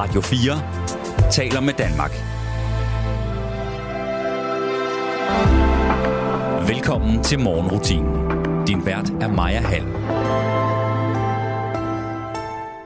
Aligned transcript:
Radio 0.00 0.20
4 0.20 1.30
taler 1.30 1.60
med 1.60 1.74
Danmark. 1.74 2.10
Velkommen 6.68 7.22
til 7.24 7.38
morgenrutinen. 7.40 8.14
Din 8.66 8.86
vært 8.86 9.10
er 9.10 9.28
Maja 9.28 9.60
Hall. 9.60 9.84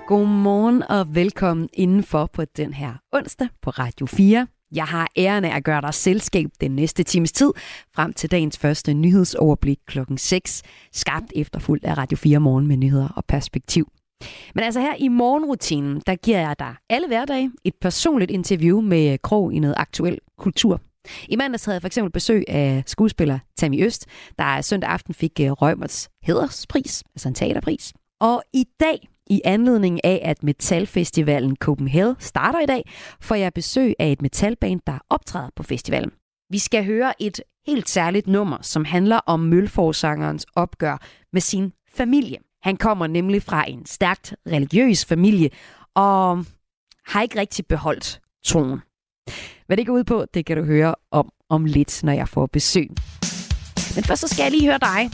Godmorgen 0.07 0.83
og 0.83 1.15
velkommen 1.15 1.69
indenfor 1.73 2.31
på 2.33 2.45
den 2.45 2.73
her 2.73 2.93
onsdag 3.13 3.49
på 3.63 3.71
Radio 3.71 4.07
4. 4.07 4.47
Jeg 4.73 4.85
har 4.85 5.09
æren 5.17 5.45
af 5.45 5.57
at 5.57 5.65
gøre 5.65 5.81
dig 5.81 5.95
selskab 5.95 6.51
den 6.61 6.71
næste 6.71 7.03
times 7.03 7.33
tid, 7.33 7.53
frem 7.95 8.13
til 8.13 8.31
dagens 8.31 8.59
første 8.59 8.95
nyhedsoverblik 8.95 9.79
klokken 9.87 10.19
6, 10.19 10.63
skabt 10.93 11.33
efterfulgt 11.37 11.85
af 11.85 11.99
Radio 11.99 12.17
4 12.17 12.39
Morgen 12.39 12.67
med 12.67 12.77
nyheder 12.77 13.09
og 13.17 13.25
perspektiv. 13.25 13.89
Men 14.55 14.65
altså 14.65 14.81
her 14.81 14.95
i 14.99 15.09
morgenrutinen, 15.09 16.03
der 16.07 16.15
giver 16.15 16.39
jeg 16.39 16.59
dig 16.59 16.75
alle 16.91 17.07
hverdage 17.07 17.51
et 17.65 17.75
personligt 17.81 18.31
interview 18.31 18.81
med 18.81 19.19
Krog 19.19 19.53
i 19.53 19.59
noget 19.59 19.75
aktuel 19.79 20.19
kultur. 20.39 20.81
I 21.29 21.37
mandags 21.37 21.65
havde 21.65 21.75
jeg 21.75 21.83
for 21.83 21.87
eksempel 21.87 22.13
besøg 22.13 22.45
af 22.49 22.83
skuespiller 22.87 23.39
Tammy 23.57 23.87
Øst, 23.87 24.07
der 24.39 24.61
søndag 24.61 24.91
aften 24.91 25.15
fik 25.15 25.41
øh, 25.41 25.51
Rømers 25.51 26.09
hæderspris, 26.23 26.25
hederspris, 26.25 27.03
altså 27.15 27.29
en 27.29 27.35
teaterpris. 27.35 27.93
Og 28.21 28.43
i 28.53 28.65
dag, 28.81 29.09
i 29.27 29.41
anledning 29.45 30.05
af, 30.05 30.21
at 30.25 30.43
Metalfestivalen 30.43 31.57
Copenhagen 31.57 32.17
starter 32.19 32.61
i 32.61 32.67
dag, 32.67 32.83
får 33.21 33.35
jeg 33.35 33.53
besøg 33.53 33.95
af 33.99 34.13
et 34.13 34.23
metalband, 34.23 34.81
der 34.87 34.99
optræder 35.11 35.51
på 35.57 35.63
festivalen. 35.63 36.11
Vi 36.51 36.59
skal 36.59 36.85
høre 36.85 37.23
et 37.23 37.41
helt 37.67 37.89
særligt 37.89 38.27
nummer, 38.27 38.59
som 38.63 38.85
handler 38.85 39.17
om 39.27 39.41
Mølforsangerens 39.41 40.47
opgør 40.57 41.07
med 41.33 41.41
sin 41.41 41.73
familie. 41.89 42.39
Han 42.65 42.77
kommer 42.77 43.07
nemlig 43.07 43.43
fra 43.43 43.71
en 43.71 43.87
stærkt 43.87 44.35
religiøs 44.47 45.05
familie, 45.05 45.51
og 45.95 46.45
har 47.07 47.23
ikke 47.23 47.41
rigtig 47.41 47.67
beholdt 47.67 48.21
troen. 48.45 48.81
Hvad 49.67 49.77
det 49.77 49.87
går 49.87 49.93
ud 49.93 50.05
på, 50.05 50.25
det 50.35 50.47
kan 50.47 50.57
du 50.57 50.65
høre 50.65 50.95
om 51.11 51.31
om 51.49 51.65
lidt, 51.65 52.05
når 52.05 52.13
jeg 52.13 52.29
får 52.29 52.47
besøg. 52.47 52.89
Men 53.95 54.05
først 54.05 54.21
så 54.21 54.29
skal 54.29 54.43
jeg 54.43 54.51
lige 54.51 54.67
høre 54.67 54.79
dig. 54.79 55.11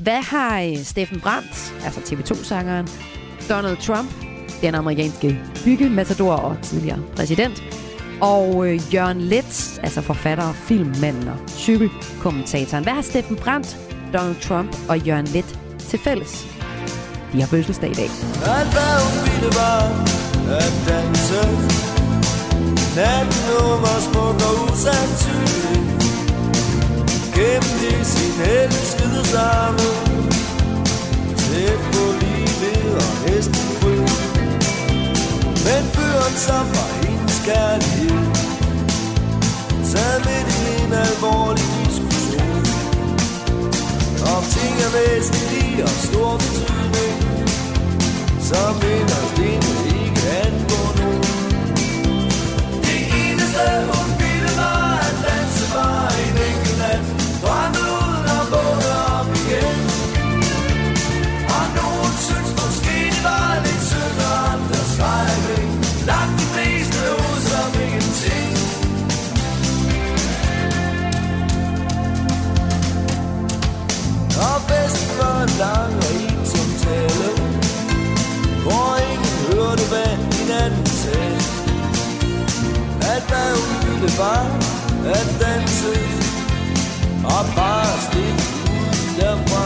Hvad 0.00 0.22
har 0.22 0.60
øh, 0.60 0.76
Steffen 0.76 1.20
Brandt, 1.20 1.74
altså 1.84 2.00
TV2-sangeren, 2.00 2.88
Donald 3.48 3.76
Trump, 3.76 4.10
den 4.62 4.74
amerikanske 4.74 5.40
byggematador 5.64 6.34
og 6.34 6.62
tidligere 6.62 7.02
præsident, 7.16 7.62
og 8.20 8.68
øh, 8.68 8.94
Jørgen 8.94 9.20
Letts, 9.20 9.78
altså 9.78 10.00
forfatter, 10.00 10.52
filmmanden 10.52 11.28
og 11.28 11.38
cykelkommentatoren. 11.48 12.84
Hvad 12.84 12.92
har 12.92 13.02
Steffen 13.02 13.36
Brandt, 13.36 13.76
Donald 14.12 14.40
Trump 14.40 14.76
og 14.88 14.98
Jørgen 14.98 15.26
Lett 15.26 15.58
til 15.78 15.98
fælles? 15.98 16.53
De 17.34 17.40
har 17.40 17.46
fødselsdag 17.46 17.90
i 17.90 17.94
dag. 17.94 18.10
At 18.58 18.66
ville 19.24 19.50
var 19.60 19.82
at 20.60 20.74
danse. 20.88 21.42
Natten 22.96 23.40
nu 23.48 23.60
smuk 24.06 24.38
og 24.48 24.54
usandsynlig 24.64 25.82
Gemte 27.34 27.88
i 28.00 28.04
sin 28.04 28.34
elskede 28.58 29.24
samme 29.34 29.88
Tæt 31.42 31.80
på 31.92 32.04
livet 32.20 32.94
og 33.02 33.10
næsten 33.26 33.66
fri. 33.80 33.96
Men 35.66 35.84
fyren 35.94 36.36
som 36.46 36.66
var 36.76 36.90
hendes 37.02 37.42
kærlighed 37.46 38.13
væsentlig 44.94 45.82
og 45.82 45.88
stor 45.88 46.32
betydning 46.42 47.18
Som 48.48 48.74
inderst 48.94 49.38
inde 49.38 49.83
festen 75.54 75.60
var 75.60 75.88
lang 75.88 75.94
og 75.96 76.14
ensom 76.14 76.68
tale 76.82 77.30
Hvor 78.62 78.96
ingen 79.10 79.36
hørte 79.48 79.84
hvad 79.92 80.12
hinanden 80.36 80.86
sagde 80.86 81.40
At 83.14 83.22
hvad 83.28 83.50
hun 83.60 83.92
ville 83.92 84.10
var 84.18 84.46
at 85.14 85.28
danse 85.40 85.92
Og 87.24 87.44
bare 87.56 87.92
slippe 88.06 88.44
ud 88.74 88.94
derfra. 89.18 89.64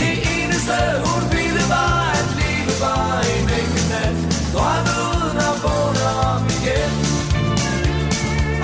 Det 0.00 0.14
eneste 0.34 0.76
hun 1.04 1.22
ville 1.32 1.64
var 1.74 2.00
at 2.20 2.28
leve 2.40 2.74
var 2.84 3.20
en 3.34 3.46
enkelt 3.60 3.88
nat 3.92 4.16
Drømme 4.54 4.94
uden 5.10 5.38
at 5.48 5.56
vågne 5.64 6.04
om 6.32 6.42
igen 6.56 6.92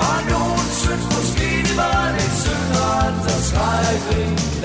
Og 0.07 0.17
nogen 0.31 0.67
synes 0.81 1.05
måske 1.15 1.47
det 1.67 1.77
var 1.77 2.03
lidt 2.15 2.35
synd 2.43 2.73
Og 2.83 3.07
andre 3.07 3.35
skrækning 3.47 4.56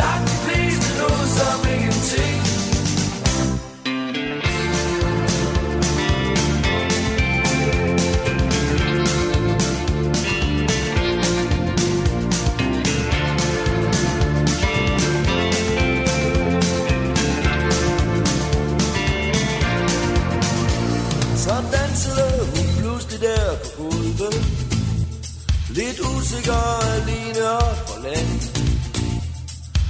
usikker 26.22 26.52
og 26.52 26.84
alene 26.84 27.50
og 27.50 27.76
forladt. 27.86 28.60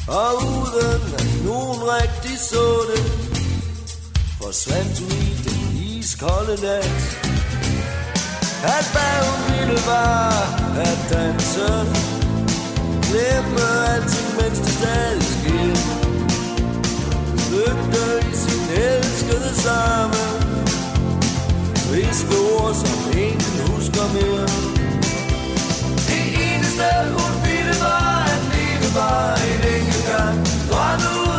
Og 0.09 0.37
uden 0.37 1.15
at 1.19 1.31
nogen 1.53 1.81
rigtig 1.97 2.39
så 2.51 2.67
det. 2.91 3.05
Forsvandt 4.41 4.95
hun 5.01 5.13
i 5.31 5.35
den 5.47 5.61
iskolde 5.93 6.57
nat. 6.67 6.91
At 8.77 8.87
hvad 8.95 9.17
hun 9.27 9.41
ville 9.51 9.81
var 9.93 10.33
at 10.89 10.99
danse. 11.12 11.69
Glemme 13.07 13.65
alting 13.93 14.31
mens 14.39 14.59
det 14.65 14.75
stadig 14.79 15.23
sker 15.35 15.77
Lygte 17.53 18.05
i 18.31 18.35
sin 18.45 18.65
elskede 18.89 19.51
samme. 19.67 20.23
Viske 21.93 22.37
ord, 22.55 22.75
som 22.83 22.99
ingen 23.27 23.57
husker 23.69 24.07
mere. 24.17 24.47
Det 26.09 26.25
eneste 26.47 26.89
hun 27.17 27.33
ville 27.47 27.77
var 27.87 28.15
at 28.35 28.43
leve 28.53 28.89
bare 28.99 29.35
en 29.51 29.61
enkelt 29.75 30.07
gang. 30.12 30.37
Drømme 30.71 31.11
ud 31.21 31.31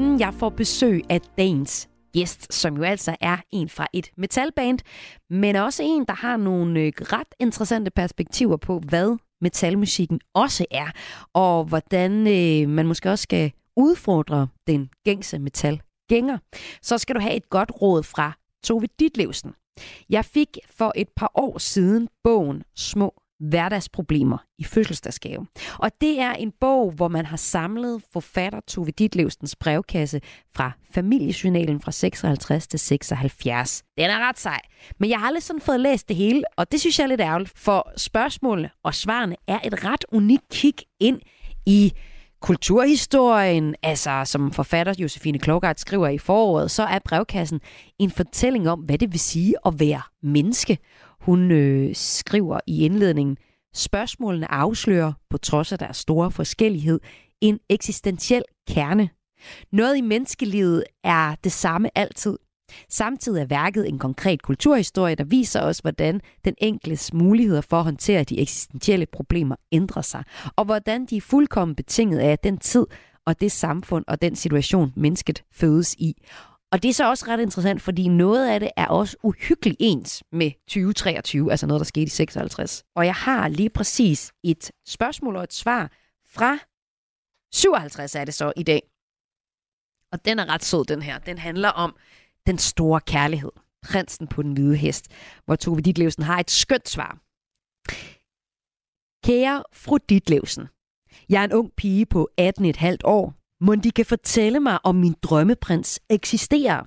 Inden 0.00 0.20
jeg 0.20 0.34
får 0.34 0.48
besøg 0.48 1.02
af 1.08 1.20
dagens 1.20 1.88
gæst, 2.12 2.52
som 2.52 2.76
jo 2.76 2.82
altså 2.82 3.16
er 3.20 3.36
en 3.52 3.68
fra 3.68 3.86
et 3.92 4.10
metalband, 4.16 4.78
men 5.30 5.56
også 5.56 5.82
en, 5.82 6.04
der 6.04 6.14
har 6.14 6.36
nogle 6.36 6.80
øh, 6.80 6.92
ret 7.00 7.34
interessante 7.40 7.90
perspektiver 7.90 8.56
på, 8.56 8.78
hvad 8.78 9.16
metalmusikken 9.40 10.20
også 10.34 10.66
er, 10.70 10.90
og 11.32 11.64
hvordan 11.64 12.12
øh, 12.12 12.68
man 12.68 12.86
måske 12.86 13.10
også 13.10 13.22
skal 13.22 13.52
udfordre 13.76 14.48
den 14.66 14.90
gængse 15.04 15.38
metalgænger, 15.38 16.38
så 16.82 16.98
skal 16.98 17.14
du 17.14 17.20
have 17.20 17.34
et 17.34 17.50
godt 17.50 17.72
råd 17.82 18.02
fra 18.02 18.32
Tove 18.64 18.86
Ditlevsen. 19.00 19.54
Jeg 20.10 20.24
fik 20.24 20.58
for 20.78 20.92
et 20.96 21.08
par 21.16 21.30
år 21.34 21.58
siden 21.58 22.08
bogen 22.24 22.62
Små 22.76 23.14
hverdagsproblemer 23.40 24.38
i 24.58 24.64
fødselsdagsgave. 24.64 25.46
Og 25.78 25.90
det 26.00 26.20
er 26.20 26.32
en 26.32 26.52
bog, 26.60 26.92
hvor 26.92 27.08
man 27.08 27.26
har 27.26 27.36
samlet 27.36 28.02
forfatter 28.12 28.60
Tove 28.60 28.90
Ditlevsens 28.90 29.56
brevkasse 29.56 30.20
fra 30.54 30.72
familiejournalen 30.94 31.80
fra 31.80 31.92
56 31.92 32.66
til 32.66 32.78
76. 32.78 33.82
Den 33.98 34.10
er 34.10 34.28
ret 34.28 34.38
sej, 34.38 34.60
men 34.98 35.10
jeg 35.10 35.18
har 35.18 35.26
aldrig 35.26 35.42
sådan 35.42 35.60
fået 35.60 35.80
læst 35.80 36.08
det 36.08 36.16
hele, 36.16 36.42
og 36.56 36.72
det 36.72 36.80
synes 36.80 36.98
jeg 36.98 37.04
er 37.04 37.08
lidt 37.08 37.20
ærgerligt, 37.20 37.52
for 37.58 37.92
spørgsmålene 37.96 38.70
og 38.84 38.94
svarene 38.94 39.36
er 39.48 39.58
et 39.64 39.84
ret 39.84 40.04
unikt 40.12 40.48
kig 40.50 40.74
ind 41.00 41.20
i 41.66 41.92
kulturhistorien, 42.40 43.74
altså 43.82 44.22
som 44.24 44.52
forfatter 44.52 44.94
Josefine 44.98 45.38
Klogart 45.38 45.80
skriver 45.80 46.08
i 46.08 46.18
foråret, 46.18 46.70
så 46.70 46.82
er 46.82 46.98
brevkassen 47.04 47.60
en 47.98 48.10
fortælling 48.10 48.68
om, 48.68 48.80
hvad 48.80 48.98
det 48.98 49.12
vil 49.12 49.20
sige 49.20 49.54
at 49.66 49.80
være 49.80 50.02
menneske. 50.22 50.78
Hun 51.20 51.50
øh, 51.50 51.94
skriver 51.94 52.60
i 52.66 52.84
indledningen, 52.84 53.36
spørgsmålene 53.74 54.50
afslører, 54.50 55.12
på 55.30 55.38
trods 55.38 55.72
af 55.72 55.78
deres 55.78 55.96
store 55.96 56.30
forskellighed, 56.30 57.00
en 57.40 57.58
eksistentiel 57.68 58.42
kerne. 58.68 59.08
Noget 59.72 59.96
i 59.96 60.00
menneskelivet 60.00 60.84
er 61.04 61.34
det 61.44 61.52
samme 61.52 61.98
altid. 61.98 62.38
Samtidig 62.88 63.40
er 63.40 63.46
værket 63.46 63.88
en 63.88 63.98
konkret 63.98 64.42
kulturhistorie, 64.42 65.14
der 65.14 65.24
viser 65.24 65.60
os, 65.60 65.78
hvordan 65.78 66.20
den 66.44 66.54
enkeltes 66.58 67.12
muligheder 67.14 67.60
for 67.60 67.78
at 67.78 67.84
håndtere 67.84 68.24
de 68.24 68.40
eksistentielle 68.40 69.06
problemer 69.06 69.56
ændrer 69.72 70.02
sig, 70.02 70.24
og 70.56 70.64
hvordan 70.64 71.06
de 71.06 71.16
er 71.16 71.20
fuldkommen 71.20 71.74
betinget 71.74 72.18
af 72.18 72.38
den 72.38 72.58
tid 72.58 72.86
og 73.26 73.40
det 73.40 73.52
samfund 73.52 74.04
og 74.08 74.22
den 74.22 74.36
situation, 74.36 74.92
mennesket 74.96 75.42
fødes 75.52 75.94
i. 75.94 76.14
Og 76.72 76.82
det 76.82 76.88
er 76.88 76.92
så 76.92 77.08
også 77.08 77.24
ret 77.28 77.40
interessant, 77.40 77.82
fordi 77.82 78.08
noget 78.08 78.48
af 78.50 78.60
det 78.60 78.70
er 78.76 78.86
også 78.86 79.16
uhyggeligt 79.22 79.76
ens 79.80 80.22
med 80.32 80.50
2023, 80.66 81.50
altså 81.50 81.66
noget, 81.66 81.80
der 81.80 81.84
skete 81.84 82.04
i 82.04 82.08
56. 82.08 82.84
Og 82.96 83.06
jeg 83.06 83.14
har 83.14 83.48
lige 83.48 83.70
præcis 83.70 84.32
et 84.44 84.70
spørgsmål 84.86 85.36
og 85.36 85.42
et 85.42 85.52
svar 85.52 85.90
fra 86.26 86.58
57 87.52 88.14
er 88.14 88.24
det 88.24 88.34
så 88.34 88.52
i 88.56 88.62
dag. 88.62 88.82
Og 90.12 90.24
den 90.24 90.38
er 90.38 90.48
ret 90.48 90.64
sød, 90.64 90.84
den 90.84 91.02
her. 91.02 91.18
Den 91.18 91.38
handler 91.38 91.68
om 91.68 91.96
den 92.46 92.58
store 92.58 93.00
kærlighed. 93.00 93.50
Prinsen 93.82 94.26
på 94.26 94.42
den 94.42 94.52
hvide 94.52 94.76
hest, 94.76 95.08
hvor 95.44 95.56
Tove 95.56 95.80
Ditlevsen 95.80 96.22
har 96.22 96.38
et 96.38 96.50
skønt 96.50 96.88
svar. 96.88 97.18
Kære 99.24 99.64
fru 99.72 99.98
Ditlevsen, 100.08 100.68
jeg 101.28 101.40
er 101.40 101.44
en 101.44 101.52
ung 101.52 101.72
pige 101.76 102.06
på 102.06 102.28
18,5 102.40 102.96
år. 103.04 103.39
Må 103.60 103.74
de 103.74 103.90
kan 103.90 104.06
fortælle 104.06 104.60
mig, 104.60 104.78
om 104.84 104.94
min 104.94 105.14
drømmeprins 105.22 106.00
eksisterer? 106.10 106.82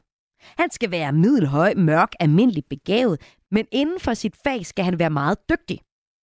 Han 0.61 0.71
skal 0.71 0.91
være 0.91 1.11
middelhøj, 1.13 1.73
mørk, 1.73 2.11
almindelig 2.19 2.63
begavet, 2.69 3.21
men 3.51 3.65
inden 3.71 3.99
for 3.99 4.13
sit 4.13 4.35
fag 4.43 4.65
skal 4.65 4.85
han 4.85 4.99
være 4.99 5.09
meget 5.09 5.37
dygtig. 5.49 5.79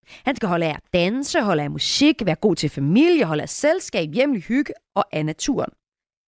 Han 0.06 0.37
skal 0.37 0.49
holde 0.49 0.67
af 0.67 0.70
at 0.75 0.82
danse, 0.93 1.41
holde 1.41 1.62
af 1.62 1.70
musik, 1.70 2.26
være 2.26 2.35
god 2.35 2.56
til 2.56 2.70
familie, 2.70 3.25
holde 3.25 3.43
af 3.43 3.49
selskab, 3.49 4.11
hjemlig 4.12 4.43
hygge 4.43 4.75
og 4.94 5.05
af 5.12 5.26
naturen. 5.26 5.70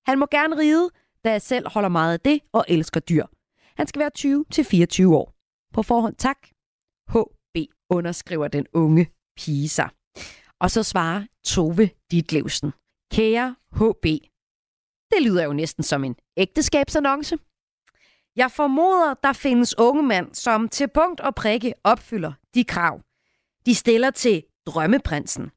Han 0.07 0.19
må 0.19 0.27
gerne 0.31 0.59
ride, 0.59 0.91
da 1.25 1.31
jeg 1.31 1.43
selv 1.43 1.69
holder 1.69 1.89
meget 1.89 2.13
af 2.13 2.21
det 2.21 2.41
og 2.53 2.65
elsker 2.69 3.01
dyr. 3.01 3.27
Han 3.77 3.87
skal 3.87 4.01
være 4.01 4.11
20-24 5.09 5.15
år. 5.15 5.35
På 5.75 5.83
forhånd 5.83 6.15
tak. 6.15 6.39
HB 7.09 7.57
underskriver 7.91 8.49
den 8.49 8.67
unge 8.73 9.07
pige 9.37 9.69
sig. 9.69 9.89
Og 10.61 10.71
så 10.71 10.83
svarer 10.83 11.27
Tove 11.45 11.91
Ditlevsen. 12.11 12.73
Kære 13.13 13.55
HB. 13.73 14.05
Det 15.11 15.23
lyder 15.23 15.45
jo 15.45 15.53
næsten 15.53 15.85
som 15.85 16.05
en 16.05 16.17
ægteskabsannonce. 16.37 17.37
Jeg 18.37 18.51
formoder, 18.51 19.15
der 19.23 19.33
findes 19.33 19.79
unge 19.79 20.03
mænd, 20.03 20.35
som 20.35 20.69
til 20.69 20.89
punkt 20.95 21.21
og 21.21 21.35
prikke 21.35 21.75
opfylder 21.85 22.33
de 22.55 22.65
krav. 22.65 23.01
De 23.67 23.75
stiller 23.75 24.11
til 24.11 24.43
drømmeprinsen. 24.67 25.51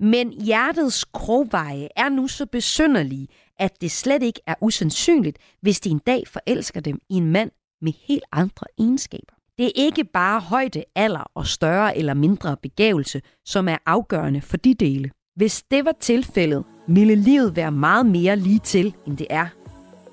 Men 0.00 0.32
hjertets 0.32 1.04
krogveje 1.04 1.88
er 1.96 2.08
nu 2.08 2.28
så 2.28 2.46
besynderlige, 2.46 3.28
at 3.58 3.80
det 3.80 3.90
slet 3.90 4.22
ikke 4.22 4.40
er 4.46 4.54
usandsynligt, 4.60 5.38
hvis 5.60 5.80
de 5.80 5.90
en 5.90 5.98
dag 5.98 6.28
forelsker 6.28 6.80
dem 6.80 6.98
i 7.10 7.14
en 7.14 7.32
mand 7.32 7.50
med 7.80 7.92
helt 8.08 8.24
andre 8.32 8.66
egenskaber. 8.78 9.34
Det 9.58 9.66
er 9.66 9.72
ikke 9.74 10.04
bare 10.04 10.40
højde, 10.40 10.84
alder 10.94 11.30
og 11.34 11.46
større 11.46 11.96
eller 11.96 12.14
mindre 12.14 12.56
begævelse, 12.56 13.22
som 13.44 13.68
er 13.68 13.78
afgørende 13.86 14.40
for 14.40 14.56
de 14.56 14.74
dele. 14.74 15.10
Hvis 15.36 15.62
det 15.70 15.84
var 15.84 15.94
tilfældet, 16.00 16.64
ville 16.88 17.14
livet 17.14 17.56
være 17.56 17.70
meget 17.72 18.06
mere 18.06 18.36
lige 18.36 18.58
til, 18.58 18.94
end 19.06 19.16
det 19.16 19.26
er. 19.30 19.46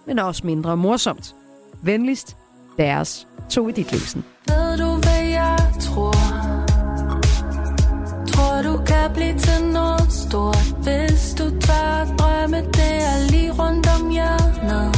Men 0.08 0.20
også 0.20 0.42
mindre 0.46 0.78
morsomt. 0.78 1.36
Venligst, 1.82 2.38
deres 2.78 3.28
to 3.50 3.70
i 3.70 3.72
dit 3.72 3.92
livsen. 3.92 4.24
Ved 4.48 4.78
du, 4.78 5.02
hvad 5.02 5.24
jeg 5.30 5.58
tror? 5.82 6.14
Tror 8.28 8.62
du 8.62 8.84
kan 8.86 9.14
blive 9.14 9.38
til 9.38 9.66
noget 9.66 10.12
stort, 10.12 10.76
hvis 10.84 11.36
du 11.38 11.44
tør 11.60 12.16
drømme, 12.20 12.58
det 12.58 12.96
er 13.12 13.32
lige 13.32 13.52
rundt 13.52 13.88
om 14.00 14.10
hjørnet. 14.10 14.97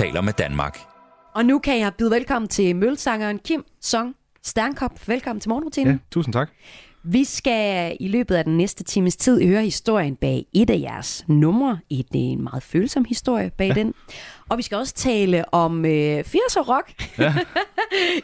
Taler 0.00 0.20
med 0.20 0.32
Danmark. 0.32 0.78
Og 1.34 1.44
nu 1.44 1.58
kan 1.58 1.78
jeg 1.78 1.92
byde 1.98 2.10
velkommen 2.10 2.48
til 2.48 2.76
mølsangeren 2.76 3.38
Kim 3.38 3.64
Song 3.80 4.14
Sternkop. 4.42 5.08
Velkommen 5.08 5.40
til 5.40 5.48
morgenrutinen. 5.48 5.92
Ja, 5.92 5.98
tusind 6.10 6.32
tak. 6.32 6.50
Vi 7.04 7.24
skal 7.24 7.96
i 8.00 8.08
løbet 8.08 8.34
af 8.34 8.44
den 8.44 8.56
næste 8.56 8.84
times 8.84 9.16
tid 9.16 9.46
høre 9.46 9.62
historien 9.62 10.16
bag 10.16 10.46
et 10.52 10.70
af 10.70 10.80
jeres 10.80 11.24
numre. 11.28 11.78
Et, 11.90 12.06
øh, 12.14 12.20
en 12.20 12.42
meget 12.42 12.62
følsom 12.62 13.04
historie 13.04 13.50
bag 13.50 13.68
ja. 13.68 13.74
den. 13.74 13.94
Og 14.48 14.58
vi 14.58 14.62
skal 14.62 14.78
også 14.78 14.94
tale 14.94 15.54
om 15.54 15.84
øh, 15.84 16.18
80'er 16.18 16.60
rock. 16.60 17.08
Ja. 17.18 17.34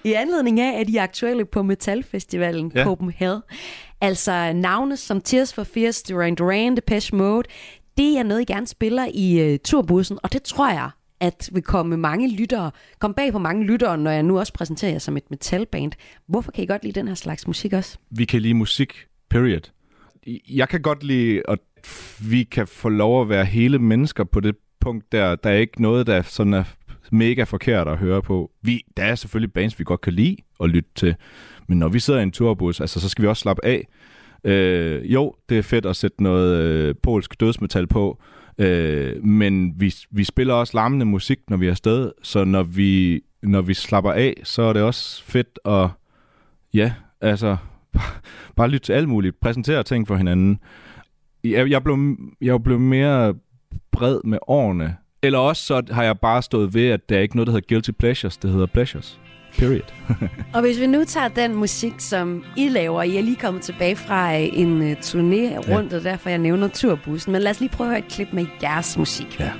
I 0.10 0.12
anledning 0.12 0.60
af, 0.60 0.80
at 0.80 0.86
de 0.86 0.98
er 0.98 1.02
aktuelle 1.02 1.44
på 1.44 1.62
Metalfestivalen 1.62 2.72
ja. 2.74 2.84
Copenhagen. 2.84 3.40
Altså 4.00 4.52
navne 4.52 4.96
som 4.96 5.20
Tears 5.20 5.54
for 5.54 5.64
Fears, 5.64 6.02
Duran 6.02 6.34
Duran, 6.34 6.76
Depeche 6.76 7.16
Mode. 7.16 7.48
Det 7.96 8.18
er 8.18 8.22
noget, 8.22 8.40
I 8.40 8.44
gerne 8.44 8.66
spiller 8.66 9.06
i 9.14 9.52
uh, 9.52 9.58
turbussen, 9.64 10.18
og 10.22 10.32
det 10.32 10.42
tror 10.42 10.70
jeg 10.70 10.90
at 11.20 11.50
vi 11.52 11.60
komme 11.60 11.96
mange 11.96 12.36
lyttere, 12.36 12.70
kom 12.98 13.14
bag 13.14 13.32
på 13.32 13.38
mange 13.38 13.64
lyttere, 13.64 13.98
når 13.98 14.10
jeg 14.10 14.22
nu 14.22 14.38
også 14.38 14.52
præsenterer 14.52 14.92
jer 14.92 14.98
som 14.98 15.16
et 15.16 15.30
metalband. 15.30 15.92
Hvorfor 16.26 16.52
kan 16.52 16.64
I 16.64 16.66
godt 16.66 16.84
lide 16.84 17.00
den 17.00 17.08
her 17.08 17.14
slags 17.14 17.46
musik 17.46 17.72
også? 17.72 17.98
Vi 18.10 18.24
kan 18.24 18.42
lide 18.42 18.54
musik, 18.54 19.06
period. 19.30 19.60
Jeg 20.48 20.68
kan 20.68 20.82
godt 20.82 21.04
lide, 21.04 21.42
at 21.48 21.58
vi 22.30 22.42
kan 22.42 22.66
få 22.66 22.88
lov 22.88 23.22
at 23.22 23.28
være 23.28 23.44
hele 23.44 23.78
mennesker 23.78 24.24
på 24.24 24.40
det 24.40 24.56
punkt 24.80 25.12
der. 25.12 25.36
Der 25.36 25.50
er 25.50 25.56
ikke 25.56 25.82
noget, 25.82 26.06
der 26.06 26.22
sådan 26.22 26.54
er 26.54 26.64
mega 27.12 27.42
forkert 27.42 27.88
at 27.88 27.98
høre 27.98 28.22
på. 28.22 28.50
Vi, 28.62 28.82
der 28.96 29.04
er 29.04 29.14
selvfølgelig 29.14 29.52
bands, 29.52 29.78
vi 29.78 29.84
godt 29.84 30.00
kan 30.00 30.12
lide 30.12 30.36
at 30.60 30.70
lytte 30.70 30.90
til, 30.94 31.14
men 31.68 31.78
når 31.78 31.88
vi 31.88 32.00
sidder 32.00 32.20
i 32.20 32.22
en 32.22 32.32
turbus, 32.32 32.80
altså, 32.80 33.00
så 33.00 33.08
skal 33.08 33.22
vi 33.22 33.28
også 33.28 33.40
slappe 33.40 33.64
af. 33.64 33.88
Øh, 34.44 35.12
jo, 35.12 35.34
det 35.48 35.58
er 35.58 35.62
fedt 35.62 35.86
at 35.86 35.96
sætte 35.96 36.22
noget 36.22 36.62
øh, 36.62 36.94
polsk 37.02 37.40
dødsmetal 37.40 37.86
på, 37.86 38.18
Øh, 38.58 39.24
men 39.24 39.80
vi, 39.80 39.94
vi 40.10 40.24
spiller 40.24 40.54
også 40.54 40.76
larmende 40.76 41.06
musik, 41.06 41.38
når 41.48 41.56
vi 41.56 41.66
er 41.66 41.70
afsted, 41.70 42.12
så 42.22 42.44
når 42.44 42.62
vi, 42.62 43.22
når 43.42 43.62
vi 43.62 43.74
slapper 43.74 44.12
af, 44.12 44.34
så 44.44 44.62
er 44.62 44.72
det 44.72 44.82
også 44.82 45.24
fedt 45.24 45.58
at, 45.64 45.88
ja, 46.74 46.92
altså, 47.20 47.56
bare, 48.56 48.68
lytte 48.68 48.86
til 48.86 48.92
alt 48.92 49.08
muligt, 49.08 49.40
præsentere 49.40 49.82
ting 49.82 50.06
for 50.06 50.16
hinanden. 50.16 50.58
Jeg, 51.44 51.70
jeg, 51.70 51.84
blev, 51.84 52.16
jeg 52.40 52.62
blev 52.62 52.78
mere 52.78 53.34
bred 53.92 54.20
med 54.24 54.38
årene, 54.46 54.96
eller 55.22 55.38
også 55.38 55.62
så 55.62 55.82
har 55.90 56.02
jeg 56.02 56.18
bare 56.18 56.42
stået 56.42 56.74
ved, 56.74 56.88
at 56.88 57.08
der 57.08 57.16
er 57.16 57.20
ikke 57.20 57.36
noget, 57.36 57.46
der 57.46 57.52
hedder 57.52 57.68
guilty 57.68 57.90
pleasures, 57.90 58.36
det 58.36 58.50
hedder 58.50 58.66
pleasures. 58.66 59.20
Period. 59.58 59.82
og 60.54 60.60
hvis 60.60 60.80
vi 60.80 60.86
nu 60.86 61.04
tager 61.04 61.28
den 61.28 61.54
musik, 61.54 61.94
som 61.98 62.44
I 62.56 62.68
laver, 62.68 63.02
I 63.02 63.16
er 63.16 63.22
lige 63.22 63.36
kommet 63.36 63.62
tilbage 63.62 63.96
fra 63.96 64.32
en 64.32 64.82
uh, 64.82 64.92
turné 64.92 65.72
rundt, 65.72 65.92
ja. 65.92 65.96
og 65.96 66.04
derfor 66.04 66.28
jeg 66.28 66.38
nævner 66.38 66.68
turbussen. 66.68 67.32
Men 67.32 67.42
lad 67.42 67.50
os 67.50 67.60
lige 67.60 67.70
prøve 67.70 67.88
at 67.88 67.90
høre 67.90 68.06
et 68.06 68.12
klip 68.12 68.28
med 68.32 68.46
jeres 68.62 68.96
musik. 68.96 69.40
Ja. 69.40 69.52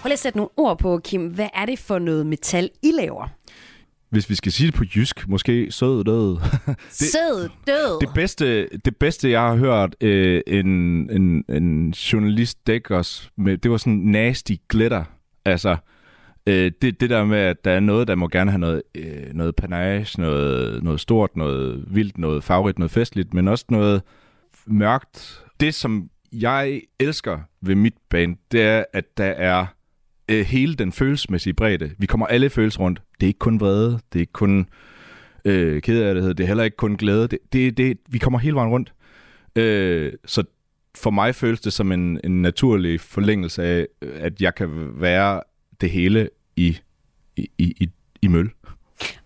Prøv 0.00 0.08
lige 0.08 0.12
at 0.12 0.18
sætte 0.18 0.38
nogle 0.38 0.50
ord 0.56 0.78
på, 0.78 1.00
Kim. 1.04 1.26
Hvad 1.26 1.48
er 1.54 1.66
det 1.66 1.78
for 1.78 1.98
noget 1.98 2.26
metal, 2.26 2.70
I 2.82 2.90
laver? 2.90 3.41
Hvis 4.12 4.30
vi 4.30 4.34
skal 4.34 4.52
sige 4.52 4.66
det 4.66 4.74
på 4.74 4.84
jysk, 4.96 5.28
måske 5.28 5.66
sød 5.70 6.04
død. 6.04 6.36
det, 6.66 6.76
sød 6.90 7.48
død. 7.66 8.00
Det 8.00 8.08
bedste, 8.14 8.68
det 8.84 8.96
bedste, 8.96 9.30
jeg 9.30 9.40
har 9.40 9.56
hørt 9.56 9.96
øh, 10.00 10.40
en, 10.46 10.66
en, 11.10 11.44
en 11.48 11.90
journalist 11.90 12.66
dække 12.66 12.96
os 12.96 13.30
med, 13.36 13.58
det 13.58 13.70
var 13.70 13.76
sådan 13.76 13.98
nasty 13.98 14.52
glitter. 14.68 15.04
Altså, 15.44 15.76
øh, 16.46 16.72
det, 16.82 17.00
det 17.00 17.10
der 17.10 17.24
med, 17.24 17.38
at 17.38 17.64
der 17.64 17.70
er 17.70 17.80
noget, 17.80 18.08
der 18.08 18.14
må 18.14 18.28
gerne 18.28 18.50
have 18.50 18.60
noget, 18.60 18.82
øh, 18.94 19.34
noget 19.34 19.56
panache, 19.56 20.20
noget, 20.20 20.82
noget 20.82 21.00
stort, 21.00 21.36
noget 21.36 21.84
vildt, 21.86 22.18
noget 22.18 22.44
farverigt, 22.44 22.78
noget 22.78 22.90
festligt, 22.90 23.34
men 23.34 23.48
også 23.48 23.64
noget 23.68 24.02
mørkt. 24.66 25.44
Det, 25.60 25.74
som 25.74 26.08
jeg 26.32 26.80
elsker 27.00 27.38
ved 27.60 27.74
mit 27.74 27.94
band, 28.10 28.36
det 28.52 28.62
er, 28.62 28.84
at 28.92 29.18
der 29.18 29.24
er 29.24 29.66
øh, 30.28 30.46
hele 30.46 30.74
den 30.74 30.92
følelsesmæssige 30.92 31.54
bredde. 31.54 31.90
Vi 31.98 32.06
kommer 32.06 32.26
alle 32.26 32.50
følelser 32.50 32.80
rundt. 32.80 33.02
Det 33.22 33.26
er 33.26 33.30
ikke 33.30 33.38
kun 33.38 33.60
vrede, 33.60 33.90
det 34.12 34.18
er 34.18 34.20
ikke 34.20 34.32
kun 34.32 34.66
øh, 35.44 35.82
kederlighed, 35.82 36.34
det 36.34 36.44
er 36.44 36.46
heller 36.46 36.64
ikke 36.64 36.76
kun 36.76 36.96
glæde. 36.96 37.28
Det, 37.28 37.38
det, 37.52 37.76
det, 37.76 37.98
vi 38.08 38.18
kommer 38.18 38.38
hele 38.38 38.54
vejen 38.54 38.70
rundt. 38.70 38.92
Øh, 39.56 40.12
så 40.24 40.44
for 40.94 41.10
mig 41.10 41.34
føles 41.34 41.60
det 41.60 41.72
som 41.72 41.92
en, 41.92 42.20
en 42.24 42.42
naturlig 42.42 43.00
forlængelse 43.00 43.62
af, 43.62 43.86
at 44.00 44.40
jeg 44.40 44.54
kan 44.54 44.68
være 45.00 45.40
det 45.80 45.90
hele 45.90 46.28
i, 46.56 46.78
i, 47.36 47.48
i, 47.58 47.88
i 48.22 48.28
møl. 48.28 48.50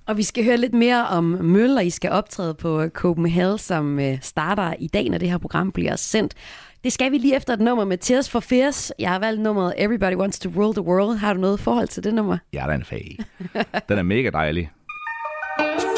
Og 0.06 0.16
vi 0.16 0.22
skal 0.22 0.44
høre 0.44 0.56
lidt 0.56 0.74
mere 0.74 1.06
om 1.06 1.24
møl, 1.24 1.70
og 1.76 1.84
I 1.86 1.90
skal 1.90 2.10
optræde 2.10 2.54
på 2.54 2.88
Copenhagen, 2.88 3.58
som 3.58 3.98
øh, 3.98 4.18
starter 4.22 4.74
i 4.78 4.86
dag, 4.86 5.08
når 5.10 5.18
det 5.18 5.30
her 5.30 5.38
program 5.38 5.72
bliver 5.72 5.96
sendt. 5.96 6.34
Det 6.84 6.92
skal 6.92 7.12
vi 7.12 7.18
lige 7.18 7.36
efter 7.36 7.52
et 7.52 7.60
nummer 7.60 7.84
med 7.84 7.98
Tears 7.98 8.30
for 8.30 8.40
Fears. 8.40 8.92
Jeg 8.98 9.10
har 9.10 9.18
valgt 9.18 9.40
nummeret 9.42 9.74
Everybody 9.78 10.16
Wants 10.16 10.38
to 10.38 10.50
Rule 10.56 10.74
the 10.74 10.82
World. 10.82 11.18
Har 11.18 11.34
du 11.34 11.40
noget 11.40 11.60
forhold 11.60 11.88
til 11.88 12.04
det 12.04 12.14
nummer? 12.14 12.38
Ja, 12.52 12.64
den 12.68 12.80
er 12.80 12.84
fag. 12.84 13.18
den 13.88 13.98
er 13.98 14.02
mega 14.02 14.30
dejlig. 14.30 14.70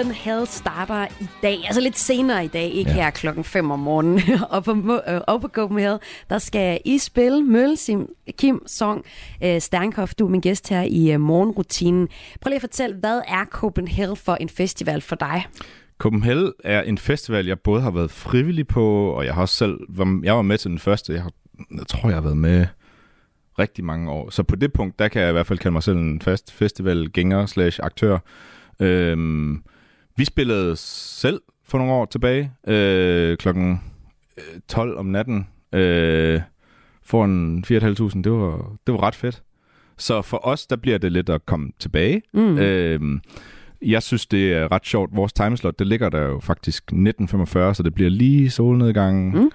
Copenhagen 0.00 0.46
starter 0.46 1.06
i 1.20 1.26
dag, 1.42 1.58
altså 1.64 1.80
lidt 1.80 1.98
senere 1.98 2.44
i 2.44 2.48
dag, 2.48 2.70
ikke 2.70 2.90
ja. 2.90 2.96
Her 2.96 3.10
klokken 3.10 3.44
5 3.44 3.70
om 3.70 3.78
morgenen. 3.78 4.20
og, 4.50 4.64
på, 4.64 5.00
øh, 5.08 5.20
og 5.26 5.40
på 5.40 5.48
Copenhagen, 5.48 5.98
der 6.30 6.38
skal 6.38 6.80
I 6.84 6.98
spille 6.98 7.42
Mølsim, 7.42 8.08
Kim 8.38 8.62
Song 8.66 9.04
øh, 9.44 9.60
Sternkoff, 9.60 10.14
du 10.14 10.26
er 10.26 10.30
min 10.30 10.40
gæst 10.40 10.68
her 10.68 10.82
i 10.82 11.12
øh, 11.12 11.20
morgenrutinen. 11.20 12.08
Prøv 12.40 12.48
lige 12.48 12.56
at 12.56 12.60
fortælle, 12.60 12.96
hvad 12.96 13.20
er 13.28 13.44
Copenhagen 13.44 14.16
for 14.16 14.34
en 14.34 14.48
festival 14.48 15.00
for 15.00 15.16
dig? 15.16 15.46
Copenhagen 15.98 16.52
er 16.64 16.82
en 16.82 16.98
festival, 16.98 17.46
jeg 17.46 17.58
både 17.58 17.80
har 17.80 17.90
været 17.90 18.10
frivillig 18.10 18.66
på, 18.66 19.10
og 19.10 19.24
jeg 19.24 19.34
har 19.34 19.42
også 19.42 19.54
selv 19.54 19.78
jeg 20.22 20.34
var 20.34 20.42
med 20.42 20.58
til 20.58 20.70
den 20.70 20.78
første. 20.78 21.12
Jeg, 21.12 21.22
har, 21.22 21.32
jeg 21.76 21.86
tror, 21.86 22.08
jeg 22.08 22.16
har 22.16 22.22
været 22.22 22.36
med 22.36 22.66
rigtig 23.58 23.84
mange 23.84 24.10
år. 24.10 24.30
Så 24.30 24.42
på 24.42 24.56
det 24.56 24.72
punkt, 24.72 24.98
der 24.98 25.08
kan 25.08 25.22
jeg 25.22 25.28
i 25.28 25.32
hvert 25.32 25.46
fald 25.46 25.58
kalde 25.58 25.72
mig 25.72 25.82
selv 25.82 25.96
en 25.96 26.20
fast 26.20 26.52
festivalgænger 26.52 27.46
slash 27.46 27.80
aktør. 27.82 28.18
Øhm, 28.80 29.62
vi 30.20 30.24
spillede 30.24 30.76
selv 30.76 31.40
for 31.64 31.78
nogle 31.78 31.92
år 31.92 32.04
tilbage, 32.04 32.52
øh, 32.66 33.36
klokken 33.36 33.80
øh, 34.36 34.60
12 34.68 34.98
om 34.98 35.06
natten, 35.06 35.48
øh, 35.72 36.40
for 37.02 37.24
en 37.24 37.64
4.500. 37.66 38.22
Det 38.22 38.32
var, 38.32 38.76
det 38.86 38.94
var 38.94 39.02
ret 39.02 39.14
fedt. 39.14 39.42
Så 39.98 40.22
for 40.22 40.46
os, 40.46 40.66
der 40.66 40.76
bliver 40.76 40.98
det 40.98 41.12
lidt 41.12 41.28
at 41.28 41.46
komme 41.46 41.70
tilbage. 41.78 42.22
Mm. 42.34 42.58
Øhm, 42.58 43.20
jeg 43.82 44.02
synes, 44.02 44.26
det 44.26 44.52
er 44.52 44.72
ret 44.72 44.86
sjovt. 44.86 45.16
Vores 45.16 45.32
timeslot, 45.32 45.78
det 45.78 45.86
ligger 45.86 46.08
der 46.08 46.22
jo 46.22 46.40
faktisk 46.40 46.82
1945, 46.82 47.74
så 47.74 47.82
det 47.82 47.94
bliver 47.94 48.10
lige 48.10 48.50
solnedgang. 48.50 49.34
Mm. 49.34 49.50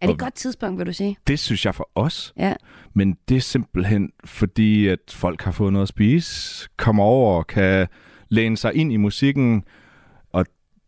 Er 0.00 0.06
det 0.06 0.12
et 0.12 0.20
godt 0.20 0.34
tidspunkt, 0.34 0.78
vil 0.78 0.86
du 0.86 0.92
sige? 0.92 1.16
Det 1.26 1.38
synes 1.38 1.66
jeg 1.66 1.74
for 1.74 1.90
os. 1.94 2.32
Ja. 2.38 2.54
Men 2.94 3.16
det 3.28 3.36
er 3.36 3.40
simpelthen 3.40 4.10
fordi, 4.24 4.86
at 4.86 4.98
folk 5.10 5.42
har 5.42 5.52
fået 5.52 5.72
noget 5.72 5.84
at 5.84 5.88
spise, 5.88 6.68
kommer 6.76 7.04
over 7.04 7.38
og 7.38 7.46
kan 7.46 7.86
læne 8.28 8.56
sig 8.56 8.74
ind 8.74 8.92
i 8.92 8.96
musikken, 8.96 9.64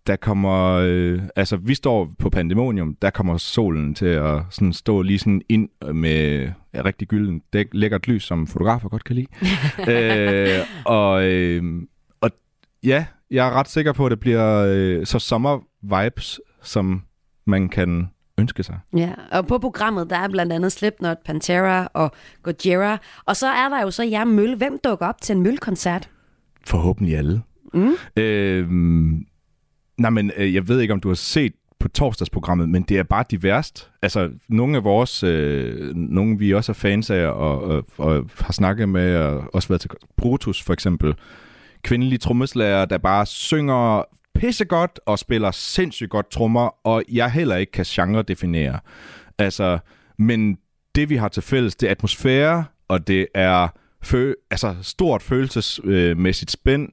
der 0.06 0.16
kommer, 0.16 0.80
øh, 0.84 1.22
altså 1.36 1.56
vi 1.56 1.74
står 1.74 2.10
på 2.18 2.30
Pandemonium, 2.30 2.96
der 3.02 3.10
kommer 3.10 3.36
solen 3.36 3.94
til 3.94 4.06
at 4.06 4.42
sådan 4.50 4.72
stå 4.72 5.02
lige 5.02 5.18
sådan 5.18 5.42
ind 5.48 5.68
med 5.94 6.50
ja, 6.74 6.84
rigtig 6.84 7.08
gylden, 7.08 7.42
dæk, 7.52 7.68
lækkert 7.72 8.08
lys, 8.08 8.24
som 8.24 8.46
fotografer 8.46 8.88
godt 8.88 9.04
kan 9.04 9.16
lide. 9.16 9.26
øh, 9.92 10.66
og, 10.84 11.24
øh, 11.24 11.82
og 12.20 12.30
ja, 12.84 13.04
jeg 13.30 13.46
er 13.46 13.50
ret 13.50 13.68
sikker 13.68 13.92
på, 13.92 14.06
at 14.06 14.10
det 14.10 14.20
bliver 14.20 14.66
øh, 14.68 15.06
så 15.06 15.18
sommer-vibes, 15.18 16.38
som 16.62 17.02
man 17.44 17.68
kan 17.68 18.08
ønske 18.38 18.62
sig. 18.62 18.78
Ja, 18.96 19.12
og 19.32 19.46
på 19.46 19.58
programmet, 19.58 20.10
der 20.10 20.16
er 20.16 20.28
blandt 20.28 20.52
andet 20.52 20.72
Slipknot, 20.72 21.16
Pantera 21.24 21.88
og 21.94 22.12
Gojira. 22.42 22.98
Og 23.24 23.36
så 23.36 23.46
er 23.46 23.68
der 23.68 23.82
jo 23.82 23.90
så 23.90 24.02
jer 24.02 24.24
Møl. 24.24 24.56
Hvem 24.56 24.78
dukker 24.84 25.06
op 25.06 25.20
til 25.22 25.36
en 25.36 25.42
Møl-koncert? 25.42 26.10
Forhåbentlig 26.66 27.16
alle. 27.16 27.42
Mm. 27.74 27.94
Øhm, 28.16 29.26
nej, 29.98 30.10
men 30.10 30.32
øh, 30.36 30.54
jeg 30.54 30.68
ved 30.68 30.80
ikke, 30.80 30.94
om 30.94 31.00
du 31.00 31.08
har 31.08 31.14
set 31.14 31.52
på 31.80 31.88
torsdagsprogrammet, 31.88 32.68
men 32.68 32.82
det 32.82 32.98
er 32.98 33.02
bare 33.02 33.24
diverst. 33.30 33.90
Altså, 34.02 34.30
nogle 34.48 34.76
af 34.76 34.84
vores, 34.84 35.22
øh, 35.22 35.94
nogle 35.94 36.38
vi 36.38 36.54
også 36.54 36.72
er 36.72 36.74
fans 36.74 37.10
af, 37.10 37.26
og, 37.26 37.62
og, 37.62 37.84
og 37.98 38.30
har 38.40 38.52
snakket 38.52 38.88
med, 38.88 39.16
og 39.16 39.54
også 39.54 39.68
været 39.68 39.80
til 39.80 39.90
Brutus 40.16 40.62
for 40.62 40.72
eksempel, 40.72 41.14
kvindelige 41.82 42.18
trommeslager, 42.18 42.84
der 42.84 42.98
bare 42.98 43.26
synger 43.26 44.02
pissegodt 44.34 45.00
og 45.06 45.18
spiller 45.18 45.50
sindssygt 45.50 46.10
godt 46.10 46.30
trommer, 46.30 46.86
og 46.86 47.02
jeg 47.12 47.30
heller 47.30 47.56
ikke 47.56 47.72
kan 47.72 47.84
genre 47.84 48.22
definere. 48.22 48.78
Altså, 49.38 49.78
men 50.18 50.58
det 50.94 51.10
vi 51.10 51.16
har 51.16 51.28
til 51.28 51.42
fælles, 51.42 51.76
det 51.76 51.86
er 51.86 51.90
atmosfære, 51.90 52.64
og 52.88 53.06
det 53.06 53.26
er 53.34 53.68
fø- 54.04 54.46
altså 54.50 54.74
stort 54.82 55.22
følelsesmæssigt 55.22 56.50
spænd, 56.50 56.88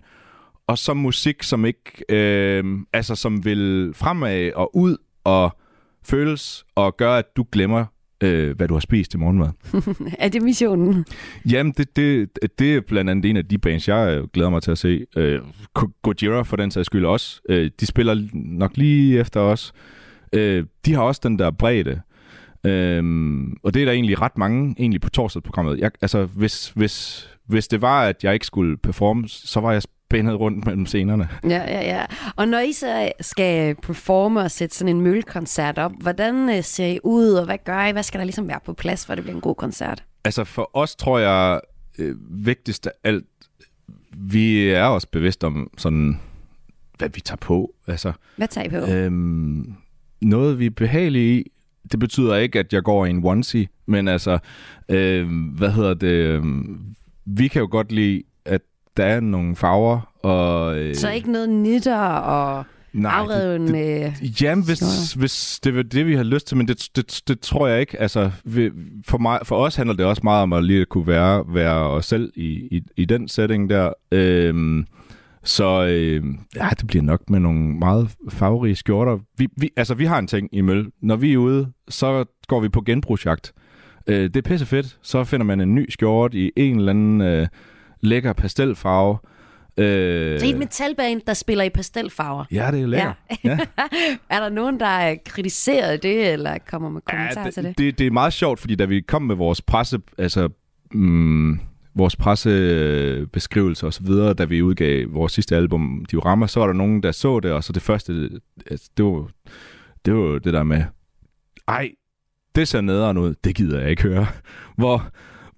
og 0.70 0.78
så 0.78 0.94
musik, 0.94 1.44
som 1.44 1.66
ikke, 1.66 2.06
øh, 2.10 2.64
altså 2.94 3.16
som 3.16 3.46
vil 3.46 3.92
fremad 3.96 4.52
og 4.56 4.76
ud 4.76 4.98
og 5.24 5.58
føles 6.04 6.66
og 6.76 6.98
gøre, 6.98 7.18
at 7.18 7.26
du 7.36 7.46
glemmer, 7.52 7.86
øh, 8.24 8.56
hvad 8.56 8.68
du 8.68 8.74
har 8.74 8.80
spist 8.80 9.12
til 9.12 9.20
morgenmad. 9.20 9.50
er 10.20 10.30
det 10.30 10.42
missionen? 10.42 11.06
Jamen, 11.52 11.74
det, 11.78 11.96
det, 11.96 12.30
det 12.60 12.76
er 12.76 12.82
blandt 12.82 13.10
andet 13.10 13.30
en 13.30 13.38
af 13.38 13.46
de 13.46 13.58
bands, 13.58 13.88
jeg 13.88 14.18
øh, 14.18 14.28
glæder 14.34 14.50
mig 14.50 14.62
til 14.64 14.72
at 14.72 14.78
se. 14.78 15.06
Øh, 15.18 15.42
Go- 15.74 15.88
Gojira 16.02 16.42
for 16.42 16.56
den 16.56 16.72
sags 16.72 16.86
skyld 16.86 17.06
også. 17.06 17.42
Øh, 17.50 17.72
de 17.80 17.86
spiller 17.86 18.28
nok 18.34 18.78
lige 18.78 19.20
efter 19.20 19.40
os. 19.40 19.74
Øh, 20.34 20.66
de 20.86 20.94
har 20.94 21.02
også 21.02 21.22
den 21.24 21.40
der 21.40 21.52
bredde. 21.52 22.02
Øhm, 22.66 23.52
og 23.64 23.74
det 23.74 23.82
er 23.82 23.86
der 23.86 23.92
egentlig 23.92 24.22
ret 24.22 24.38
mange 24.38 24.76
egentlig 24.80 25.02
på 25.02 25.10
torsdagsprogrammet. 25.10 25.80
Jeg, 25.80 25.92
altså, 26.02 26.26
hvis, 26.26 26.70
hvis, 26.70 27.28
hvis 27.48 27.68
det 27.68 27.82
var, 27.82 28.04
at 28.04 28.24
jeg 28.24 28.34
ikke 28.34 28.46
skulle 28.46 28.78
performe, 28.78 29.28
så 29.28 29.60
var 29.60 29.72
jeg 29.72 29.82
spændet 30.10 30.40
rundt 30.40 30.66
mellem 30.66 30.86
scenerne. 30.86 31.30
Ja, 31.44 31.50
ja, 31.50 31.82
ja. 31.98 32.06
Og 32.36 32.48
når 32.48 32.60
I 32.60 32.72
så 32.74 33.12
skal 33.22 33.76
performe 33.76 34.40
og 34.42 34.52
sætte 34.52 34.76
sådan 34.76 34.96
en 34.96 35.02
Møl-koncert 35.02 35.78
op, 35.78 35.92
hvordan 36.02 36.50
øh, 36.50 36.64
ser 36.64 36.86
I 36.86 37.00
ud, 37.04 37.32
og 37.34 37.46
hvad 37.46 37.58
gør 37.66 37.86
I? 37.86 37.92
Hvad 37.92 38.04
skal 38.04 38.20
der 38.20 38.26
ligesom 38.26 38.48
være 38.48 38.60
på 38.66 38.74
plads, 38.74 39.06
for 39.06 39.14
at 39.14 39.18
det 39.18 39.24
bliver 39.24 39.36
en 39.36 39.42
god 39.42 39.56
koncert? 39.56 40.04
Altså 40.24 40.44
for 40.44 40.70
os 40.74 40.96
tror 40.96 41.20
jeg, 41.20 41.62
øh, 42.00 42.16
vigtigst 42.46 42.88
af 42.88 42.92
alt, 43.04 43.26
vi 44.18 44.70
er 44.70 44.84
også 44.84 45.08
bevidst 45.12 45.44
om 45.44 45.70
sådan, 45.78 46.20
hvad 46.98 47.10
vi 47.10 47.20
tager 47.22 47.38
på. 47.38 47.74
Altså, 47.88 48.12
Hvad 48.36 48.48
tager 48.48 48.66
I 48.66 48.70
på? 48.70 48.92
øhm, 48.92 49.74
noget 50.22 50.60
vi 50.60 50.66
er 50.66 50.70
behagelige 50.70 51.40
i, 51.40 51.52
det 51.92 52.00
betyder 52.00 52.36
ikke, 52.36 52.60
at 52.60 52.74
jeg 52.74 52.84
går 52.84 53.06
i 53.06 53.10
en 53.10 53.26
onesie, 53.26 53.68
men 53.86 54.08
altså, 54.08 54.40
øh, 54.90 55.28
hvad 55.58 55.72
hedder 55.72 55.94
det, 55.94 56.08
øh, 56.08 56.44
vi 57.26 57.48
kan 57.48 57.60
jo 57.60 57.68
godt 57.72 57.92
lide, 57.92 58.24
at 58.46 58.62
der 59.00 59.06
er 59.06 59.20
nogle 59.20 59.56
farver, 59.56 60.14
og... 60.24 60.80
Øh, 60.80 60.96
så 60.96 61.12
ikke 61.12 61.32
noget 61.32 61.50
nitter 61.50 61.98
og 62.08 62.66
nej, 62.94 63.12
afreven... 63.12 63.68
det, 63.68 64.06
øh, 64.06 64.44
Jamen, 64.44 64.66
hvis, 64.66 65.14
hvis 65.14 65.60
det 65.64 65.78
er 65.78 65.84
det, 65.84 66.08
vi 66.08 66.16
har 66.16 66.24
lyst 66.24 66.48
til, 66.48 66.58
men 66.58 66.68
det, 66.68 66.90
det, 66.96 67.22
det 67.28 67.40
tror 67.40 67.68
jeg 67.68 67.80
ikke. 67.80 68.02
Altså, 68.02 68.32
vi, 68.44 68.72
for, 69.08 69.18
mig, 69.18 69.40
for 69.44 69.56
os 69.56 69.76
handler 69.76 69.96
det 69.96 70.06
også 70.06 70.22
meget 70.24 70.44
om 70.44 70.54
at 70.54 70.64
lige 70.64 70.86
kunne 70.86 71.08
være, 71.08 71.44
være 71.48 71.76
os 71.76 72.06
selv 72.06 72.32
i, 72.36 72.50
i, 72.72 72.82
i 72.98 73.06
den 73.06 73.28
setting 73.28 73.70
der. 73.70 73.94
Øhm, 74.12 74.86
så 75.44 75.86
øh, 75.86 76.24
ja, 76.56 76.70
det 76.80 76.88
bliver 76.88 77.04
nok 77.04 77.30
med 77.30 77.40
nogle 77.40 77.60
meget 77.60 78.10
farverige 78.30 78.76
skjorter. 78.76 79.18
Vi, 79.38 79.48
vi, 79.58 79.70
altså, 79.78 79.94
vi 79.94 80.06
har 80.06 80.20
en 80.20 80.28
ting 80.28 80.50
i 80.52 80.62
Møl. 80.62 80.88
Når 81.02 81.16
vi 81.16 81.34
er 81.34 81.38
ude, 81.38 81.72
så 81.90 82.26
går 82.48 82.60
vi 82.60 82.70
på 82.70 82.82
genbrugsjagt. 82.82 83.54
Øh, 84.08 84.24
det 84.24 84.38
er 84.38 84.42
pisse 84.42 84.66
fedt. 84.66 84.98
Så 85.02 85.24
finder 85.24 85.46
man 85.46 85.62
en 85.62 85.76
ny 85.76 85.90
skjorte 85.90 86.38
i 86.38 86.52
en 86.56 86.78
eller 86.78 86.90
anden 86.90 87.22
øh, 87.22 87.48
lækker 88.02 88.34
pastelfarve. 88.34 89.18
Øh, 89.78 90.40
så 90.40 90.46
er 90.46 90.50
et 90.50 90.58
metalband, 90.58 91.22
der 91.28 91.34
spiller 91.34 91.64
i 91.64 91.70
pastelfarver. 91.70 92.46
Ja, 92.52 92.70
det 92.72 92.82
er 92.82 92.88
lækkert. 92.88 93.16
Ja. 93.44 93.60
Er 94.30 94.40
der 94.40 94.50
nogen, 94.50 94.80
der 94.80 94.86
har 94.86 95.18
kritiseret 95.26 96.04
det, 96.04 96.34
eller 96.34 96.58
kommer 96.70 96.90
med 96.90 97.02
kommentarer 97.02 97.46
ja, 97.46 97.52
til 97.52 97.64
det? 97.64 97.78
det? 97.78 98.00
Det 98.00 98.08
er 98.08 98.12
meget 98.12 98.34
sjovt, 98.34 98.60
fordi 98.60 98.76
da 98.76 98.86
vi 98.86 99.02
kom 99.02 99.22
med 99.22 99.36
vores 99.36 99.62
presse, 99.62 100.00
altså 100.18 100.50
mm, 100.94 101.60
vores 101.96 102.16
pressebeskrivelse 102.16 103.86
og 103.86 103.94
så 103.94 104.04
videre, 104.04 104.34
da 104.34 104.46
vi 104.46 104.62
udgav 104.62 105.06
vores 105.14 105.34
sidste 105.34 105.56
album, 105.56 106.06
Diorama, 106.12 106.48
så 106.48 106.60
var 106.60 106.68
der 106.68 106.74
nogen, 106.74 107.04
der 107.04 107.12
så 107.12 107.40
det, 107.40 107.52
og 107.52 107.64
så 107.64 107.74
det 107.74 107.82
første, 107.82 108.30
altså, 108.72 108.90
det 108.98 109.06
var 109.06 109.28
det, 110.06 110.16
var 110.16 110.40
det 110.40 110.54
der 110.54 110.64
med, 110.64 110.84
ej, 111.68 111.90
det 112.56 112.68
ser 112.68 112.82
nederen 112.82 113.18
ud, 113.18 113.36
det 113.44 113.56
gider 113.56 113.80
jeg 113.80 113.90
ikke 113.90 114.04
høre. 114.04 114.28
Hvor, 114.78 115.10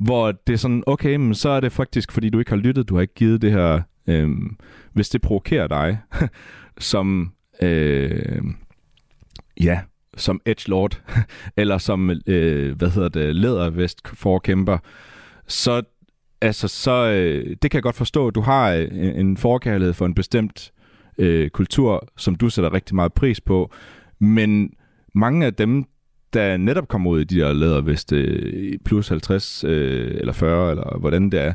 hvor 0.01 0.31
det 0.31 0.53
er 0.53 0.57
sådan, 0.57 0.83
okay, 0.87 1.15
men 1.15 1.35
så 1.35 1.49
er 1.49 1.59
det 1.59 1.71
faktisk, 1.71 2.11
fordi 2.11 2.29
du 2.29 2.39
ikke 2.39 2.51
har 2.51 2.57
lyttet, 2.57 2.89
du 2.89 2.95
har 2.95 3.01
ikke 3.01 3.13
givet 3.13 3.41
det 3.41 3.51
her, 3.51 3.81
øh, 4.07 4.29
hvis 4.93 5.09
det 5.09 5.21
provokerer 5.21 5.67
dig, 5.67 5.99
som, 6.77 7.33
øh, 7.61 8.41
ja, 9.61 9.79
som 10.17 10.41
Edge 10.45 10.69
Lord, 10.69 11.01
eller 11.57 11.77
som, 11.77 12.09
øh, 12.27 12.77
hvad 12.77 12.89
hedder 12.89 13.09
det, 13.09 13.35
lædervest 13.35 14.07
forkæmper, 14.07 14.77
så, 15.47 15.81
altså, 16.41 16.67
så 16.67 16.91
øh, 16.91 17.55
det 17.61 17.71
kan 17.71 17.77
jeg 17.77 17.83
godt 17.83 17.95
forstå, 17.95 18.29
du 18.29 18.41
har 18.41 18.71
øh, 18.71 18.87
en 18.91 19.37
forkærlighed 19.37 19.93
for 19.93 20.05
en 20.05 20.15
bestemt 20.15 20.71
øh, 21.17 21.49
kultur, 21.49 22.07
som 22.17 22.35
du 22.35 22.49
sætter 22.49 22.73
rigtig 22.73 22.95
meget 22.95 23.13
pris 23.13 23.41
på, 23.41 23.71
men 24.19 24.73
mange 25.13 25.45
af 25.45 25.53
dem, 25.53 25.85
der 26.33 26.57
netop 26.57 26.87
kom 26.87 27.07
ud 27.07 27.21
i 27.21 27.23
de 27.23 27.39
der 27.39 27.53
læderveste 27.53 28.15
øh, 28.15 28.77
plus 28.85 29.07
50 29.07 29.63
øh, 29.63 30.11
eller 30.13 30.33
40, 30.33 30.71
eller 30.71 30.97
hvordan 30.99 31.29
det 31.29 31.41
er, 31.41 31.53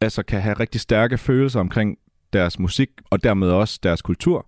altså 0.00 0.22
kan 0.22 0.40
have 0.40 0.54
rigtig 0.54 0.80
stærke 0.80 1.18
følelser 1.18 1.60
omkring 1.60 1.98
deres 2.32 2.58
musik, 2.58 2.90
og 3.10 3.24
dermed 3.24 3.48
også 3.48 3.80
deres 3.82 4.02
kultur. 4.02 4.46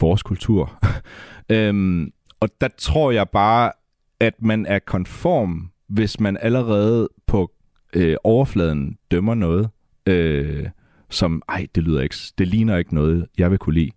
Vores 0.00 0.22
kultur. 0.22 0.78
øhm, 1.52 2.12
og 2.40 2.48
der 2.60 2.68
tror 2.78 3.10
jeg 3.10 3.28
bare, 3.28 3.72
at 4.20 4.34
man 4.38 4.66
er 4.66 4.78
konform, 4.78 5.70
hvis 5.88 6.20
man 6.20 6.36
allerede 6.40 7.08
på 7.26 7.52
øh, 7.92 8.16
overfladen 8.24 8.98
dømmer 9.10 9.34
noget, 9.34 9.70
øh, 10.06 10.68
som, 11.10 11.42
ej, 11.48 11.66
det 11.74 11.82
lyder 11.82 12.02
ikke, 12.02 12.16
det 12.38 12.48
ligner 12.48 12.76
ikke 12.76 12.94
noget, 12.94 13.26
jeg 13.38 13.50
vil 13.50 13.58
kunne 13.58 13.74
lide. 13.74 13.90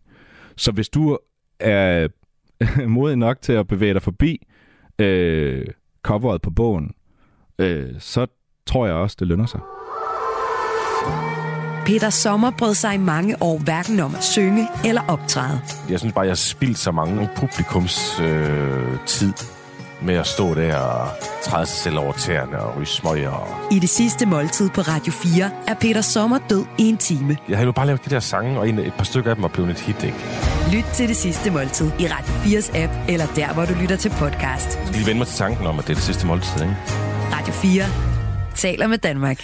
Så 0.55 0.71
hvis 0.71 0.89
du 0.89 1.17
er 1.59 2.07
modig 2.87 3.17
nok 3.17 3.41
til 3.41 3.53
at 3.53 3.67
bevæge 3.67 3.93
dig 3.93 4.01
forbi 4.01 4.47
øh, 4.99 5.65
coveret 6.03 6.41
på 6.41 6.49
bogen, 6.49 6.91
øh, 7.59 7.95
så 7.99 8.27
tror 8.67 8.85
jeg 8.85 8.95
også, 8.95 9.17
det 9.19 9.27
lønner 9.27 9.45
sig. 9.45 9.59
Peter 11.85 12.09
Sommer 12.09 12.51
brød 12.57 12.73
sig 12.73 12.93
i 12.95 12.97
mange 12.97 13.35
år 13.41 13.57
hverken 13.57 13.99
om 13.99 14.15
at 14.15 14.23
synge 14.23 14.67
eller 14.85 15.01
optræde. 15.07 15.59
Jeg 15.89 15.99
synes 15.99 16.13
bare, 16.13 16.25
jeg 16.25 16.31
har 16.31 16.35
spildt 16.35 16.77
så 16.77 16.91
mange 16.91 17.29
publikums 17.35 18.19
øh, 18.19 19.05
tid 19.05 19.33
med 20.01 20.15
at 20.15 20.27
stå 20.27 20.53
der 20.53 20.75
og 20.75 21.09
træde 21.43 21.65
sig 21.65 21.77
selv 21.77 21.97
over 21.97 22.13
tæerne 22.13 22.59
og 22.59 22.77
ryge 22.77 22.85
smøger. 22.85 23.29
Og... 23.29 23.73
I 23.73 23.79
det 23.79 23.89
sidste 23.89 24.25
måltid 24.25 24.69
på 24.69 24.81
Radio 24.81 25.11
4 25.13 25.51
er 25.67 25.73
Peter 25.73 26.01
Sommer 26.01 26.39
død 26.49 26.65
i 26.77 26.83
en 26.83 26.97
time. 26.97 27.37
Jeg 27.49 27.57
har 27.57 27.65
jo 27.65 27.71
bare 27.71 27.85
lavet 27.85 28.05
de 28.05 28.09
der 28.09 28.19
sange, 28.19 28.59
og 28.59 28.69
en, 28.69 28.79
et 28.79 28.93
par 28.93 29.03
stykker 29.03 29.29
af 29.29 29.35
dem 29.35 29.43
er 29.43 29.47
blevet 29.47 29.69
et 29.69 29.79
hit, 29.79 30.03
ikke? 30.03 30.17
Lyt 30.73 30.85
til 30.93 31.07
det 31.07 31.17
sidste 31.17 31.51
måltid 31.51 31.91
i 31.99 32.07
Radio 32.07 32.59
4's 32.59 32.77
app, 32.77 32.93
eller 33.07 33.25
der, 33.35 33.53
hvor 33.53 33.65
du 33.65 33.73
lytter 33.81 33.95
til 33.95 34.09
podcast. 34.09 34.77
Jeg 34.77 34.87
skal 34.87 34.95
lige 34.95 35.05
vende 35.05 35.17
mig 35.17 35.27
til 35.27 35.37
tanken 35.37 35.67
om, 35.67 35.79
at 35.79 35.85
det 35.85 35.91
er 35.91 35.95
det 35.95 36.03
sidste 36.03 36.27
måltid, 36.27 36.61
ikke? 36.61 36.75
Radio 37.33 37.53
4 37.53 37.83
taler 38.55 38.87
med 38.87 38.97
Danmark. 38.97 39.43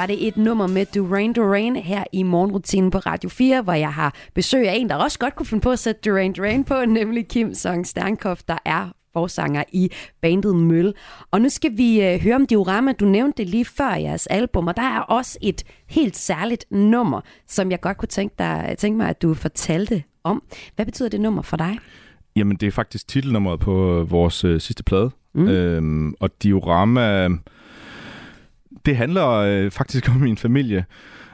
Var 0.00 0.06
det 0.06 0.28
et 0.28 0.36
nummer 0.36 0.66
med 0.66 0.86
Duran 0.86 1.32
Duran 1.32 1.76
her 1.76 2.04
i 2.12 2.22
morgenrutinen 2.22 2.90
på 2.90 2.98
Radio 2.98 3.30
4, 3.30 3.62
hvor 3.62 3.72
jeg 3.72 3.92
har 3.92 4.14
besøg 4.34 4.68
af 4.68 4.74
en, 4.74 4.88
der 4.88 4.94
også 4.94 5.18
godt 5.18 5.34
kunne 5.34 5.46
finde 5.46 5.60
på 5.60 5.70
at 5.70 5.78
sætte 5.78 6.10
Duran 6.10 6.32
Duran 6.32 6.64
på, 6.64 6.84
nemlig 6.98 7.28
Kim 7.28 7.54
Song 7.54 7.86
Sternkoff, 7.86 8.42
der 8.48 8.58
er 8.64 8.88
forsanger 9.12 9.64
i 9.72 9.90
bandet 10.20 10.56
Møl. 10.56 10.94
Og 11.30 11.40
nu 11.40 11.48
skal 11.48 11.76
vi 11.76 12.02
øh, 12.02 12.20
høre 12.20 12.34
om 12.34 12.46
diorama. 12.46 12.92
Du 12.92 13.04
nævnte 13.04 13.42
det 13.42 13.50
lige 13.50 13.64
før 13.64 13.94
jeres 13.94 14.26
album, 14.26 14.68
og 14.68 14.76
der 14.76 14.82
er 14.82 15.00
også 15.00 15.38
et 15.42 15.62
helt 15.88 16.16
særligt 16.16 16.64
nummer, 16.70 17.20
som 17.48 17.70
jeg 17.70 17.80
godt 17.80 17.96
kunne 17.96 18.08
tænke, 18.08 18.34
dig, 18.38 18.74
tænke 18.78 18.96
mig, 18.96 19.08
at 19.08 19.22
du 19.22 19.34
fortalte 19.34 20.02
om. 20.24 20.42
Hvad 20.76 20.86
betyder 20.86 21.08
det 21.08 21.20
nummer 21.20 21.42
for 21.42 21.56
dig? 21.56 21.78
Jamen, 22.36 22.56
det 22.56 22.66
er 22.66 22.70
faktisk 22.70 23.08
titelnummeret 23.08 23.60
på 23.60 24.06
vores 24.08 24.44
øh, 24.44 24.60
sidste 24.60 24.84
plade. 24.84 25.10
Mm. 25.34 25.48
Øhm, 25.48 26.14
og 26.20 26.30
Diorama, 26.42 27.28
det 28.86 28.96
handler 28.96 29.28
øh, 29.28 29.70
faktisk 29.70 30.08
om 30.10 30.16
min 30.16 30.36
familie. 30.36 30.84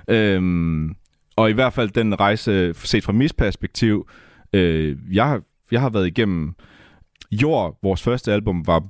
Øhm, 0.08 0.94
og 1.36 1.50
i 1.50 1.52
hvert 1.52 1.72
fald 1.72 1.88
den 1.90 2.20
rejse, 2.20 2.74
set 2.74 3.04
fra 3.04 3.12
mit 3.12 3.36
perspektiv, 3.38 4.08
øh, 4.52 4.96
jeg, 5.12 5.26
har- 5.28 5.42
jeg 5.70 5.80
har 5.80 5.90
været 5.90 6.06
igennem 6.06 6.54
Jord, 7.32 7.78
vores 7.82 8.02
første 8.02 8.32
album, 8.32 8.66
var 8.66 8.82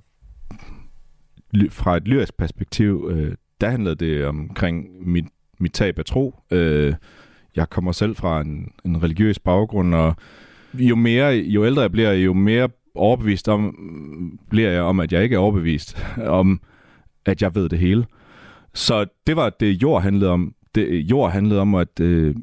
fra 1.71 1.97
et 1.97 2.09
lyrisk 2.09 2.37
perspektiv, 2.37 3.09
øh, 3.13 3.33
der 3.61 3.71
handlede 3.71 3.95
det 3.97 4.25
omkring 4.27 4.87
mit, 5.09 5.25
mit 5.61 5.73
tab 5.73 5.99
af 5.99 6.05
tro. 6.05 6.35
Øh, 6.51 6.95
jeg 7.57 7.71
kommer 7.71 7.93
selv 7.93 8.17
fra 8.17 8.41
en, 8.41 8.73
en 8.85 9.03
religiøs 9.03 9.39
baggrund, 9.39 9.95
og 9.95 10.17
jo 10.75 10.97
mere, 10.97 11.33
jo 11.35 11.67
ældre 11.67 11.83
jeg 11.83 11.93
bliver, 11.93 12.13
jo 12.13 12.33
mere 12.33 12.69
overbevist 12.95 13.49
om, 13.49 13.75
bliver 14.51 14.71
jeg 14.71 14.83
om, 14.83 15.01
at 15.01 15.13
jeg 15.13 15.23
ikke 15.23 15.35
er 15.35 15.39
overbevist 15.41 16.07
om, 16.27 16.61
at 17.27 17.43
jeg 17.43 17.55
ved 17.55 17.69
det 17.69 17.79
hele. 17.79 18.05
Så 18.77 19.07
det 19.27 19.37
var 19.37 19.51
det, 19.51 19.83
jord 19.83 20.03
handlede 20.03 20.31
om. 20.31 20.55
Det, 20.75 20.87
øh, 20.87 21.11
jord 21.11 21.33
handlede 21.33 21.61
om, 21.61 21.75
at, 21.75 22.01
øh, 22.01 22.35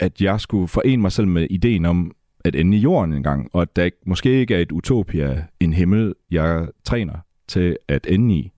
at 0.00 0.20
jeg 0.20 0.40
skulle 0.40 0.68
forene 0.68 1.02
mig 1.02 1.12
selv 1.12 1.28
med 1.28 1.46
ideen 1.50 1.86
om 1.86 2.12
at 2.44 2.56
ende 2.56 2.76
i 2.76 2.80
jorden 2.80 3.12
en 3.12 3.22
gang, 3.22 3.50
og 3.52 3.62
at 3.62 3.76
der 3.76 3.84
ikke, 3.84 3.96
måske 4.06 4.40
ikke 4.40 4.54
er 4.54 4.58
et 4.58 4.72
utopia, 4.72 5.44
en 5.60 5.72
himmel, 5.72 6.14
jeg 6.30 6.68
træner 6.84 7.14
til 7.48 7.76
at 7.88 8.06
ende 8.06 8.34
i. 8.34 8.52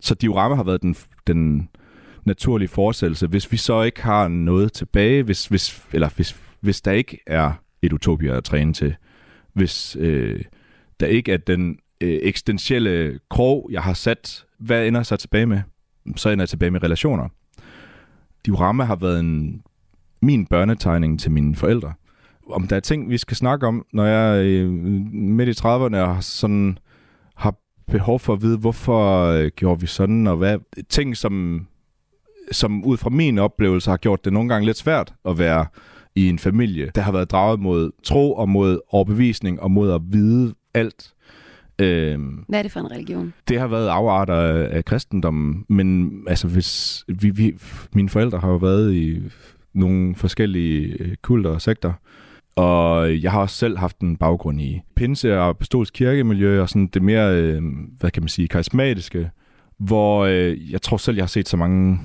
Så 0.00 0.14
diorama 0.14 0.54
har 0.54 0.62
været 0.62 0.82
den, 0.82 0.96
den 1.26 1.68
naturlige 2.24 2.68
forestillelse. 2.68 3.26
Hvis 3.26 3.52
vi 3.52 3.56
så 3.56 3.82
ikke 3.82 4.02
har 4.02 4.28
noget 4.28 4.72
tilbage, 4.72 5.22
hvis, 5.22 5.46
hvis, 5.46 5.86
eller 5.92 6.08
hvis, 6.16 6.40
hvis 6.60 6.80
der 6.80 6.92
ikke 6.92 7.18
er 7.26 7.52
et 7.82 7.92
utopia 7.92 8.36
at 8.36 8.44
træne 8.44 8.72
til, 8.72 8.94
hvis 9.52 9.96
øh, 10.00 10.44
der 11.00 11.06
ikke 11.06 11.32
er 11.32 11.36
den 11.36 11.78
øh, 12.00 12.18
eksistentielle 12.22 13.18
krog, 13.30 13.68
jeg 13.72 13.82
har 13.82 13.94
sat, 13.94 14.44
hvad 14.58 14.86
ender 14.86 15.00
jeg 15.00 15.06
så 15.06 15.16
tilbage 15.16 15.46
med? 15.46 15.60
Så 16.16 16.28
ender 16.30 16.42
jeg 16.42 16.48
tilbage 16.48 16.70
med 16.70 16.82
relationer. 16.82 17.28
Diorama 18.46 18.84
har 18.84 18.96
været 18.96 19.20
en, 19.20 19.62
min 20.22 20.46
børnetegning 20.46 21.20
til 21.20 21.30
mine 21.30 21.56
forældre. 21.56 21.92
Om 22.50 22.66
der 22.66 22.76
er 22.76 22.80
ting, 22.80 23.10
vi 23.10 23.18
skal 23.18 23.36
snakke 23.36 23.66
om, 23.66 23.86
når 23.92 24.04
jeg 24.04 24.38
er 24.38 24.42
øh, 24.44 24.70
midt 25.12 25.48
i 25.48 25.62
30'erne 25.62 25.96
og 25.96 26.24
sådan 26.24 26.78
har 27.36 27.54
behov 27.90 28.18
for 28.18 28.32
at 28.32 28.42
vide, 28.42 28.58
hvorfor 28.58 29.26
øh, 29.26 29.50
gjorde 29.56 29.80
vi 29.80 29.86
sådan, 29.86 30.26
og 30.26 30.36
hvad 30.36 30.58
ting, 30.88 31.16
som, 31.16 31.66
som 32.52 32.84
ud 32.84 32.96
fra 32.96 33.10
min 33.10 33.38
oplevelse 33.38 33.90
har 33.90 33.96
gjort 33.96 34.24
det 34.24 34.32
nogle 34.32 34.48
gange 34.48 34.66
lidt 34.66 34.76
svært 34.76 35.14
at 35.24 35.38
være 35.38 35.66
i 36.14 36.28
en 36.28 36.38
familie, 36.38 36.90
der 36.94 37.00
har 37.00 37.12
været 37.12 37.30
draget 37.30 37.60
mod 37.60 37.90
tro 38.02 38.34
og 38.34 38.48
mod 38.48 38.80
overbevisning 38.90 39.60
og 39.60 39.70
mod 39.70 39.92
at 39.92 40.00
vide 40.04 40.54
alt. 40.74 41.12
Øhm, 41.78 42.44
Hvad 42.48 42.58
er 42.58 42.62
det 42.62 42.72
for 42.72 42.80
en 42.80 42.90
religion? 42.90 43.32
det 43.48 43.60
har 43.60 43.66
været 43.66 43.88
afarter 43.88 44.34
af, 44.34 44.76
af 44.76 44.84
kristendommen, 44.84 45.64
men 45.68 46.12
altså 46.26 46.48
hvis 46.48 47.04
vi, 47.08 47.30
vi, 47.30 47.54
mine 47.94 48.08
forældre 48.08 48.38
har 48.38 48.48
jo 48.48 48.56
været 48.56 48.94
i 48.94 49.22
nogle 49.74 50.14
forskellige 50.14 50.96
øh, 51.00 51.14
kulter 51.22 51.50
og 51.50 51.62
sekter, 51.62 51.92
og 52.56 53.22
jeg 53.22 53.32
har 53.32 53.40
også 53.40 53.56
selv 53.56 53.78
haft 53.78 53.98
en 53.98 54.16
baggrund 54.16 54.60
i 54.60 54.80
pinse 54.96 55.38
og 55.38 55.48
apostolsk 55.48 55.94
kirkemiljø 55.94 56.62
og 56.62 56.68
sådan 56.68 56.86
det 56.86 57.02
mere, 57.02 57.36
øh, 57.36 57.62
hvad 57.98 58.10
kan 58.10 58.22
man 58.22 58.28
sige, 58.28 58.48
karismatiske, 58.48 59.30
hvor 59.78 60.24
øh, 60.24 60.72
jeg 60.72 60.82
tror 60.82 60.96
selv, 60.96 61.16
jeg 61.16 61.22
har 61.22 61.28
set 61.28 61.48
så 61.48 61.56
mange 61.56 62.00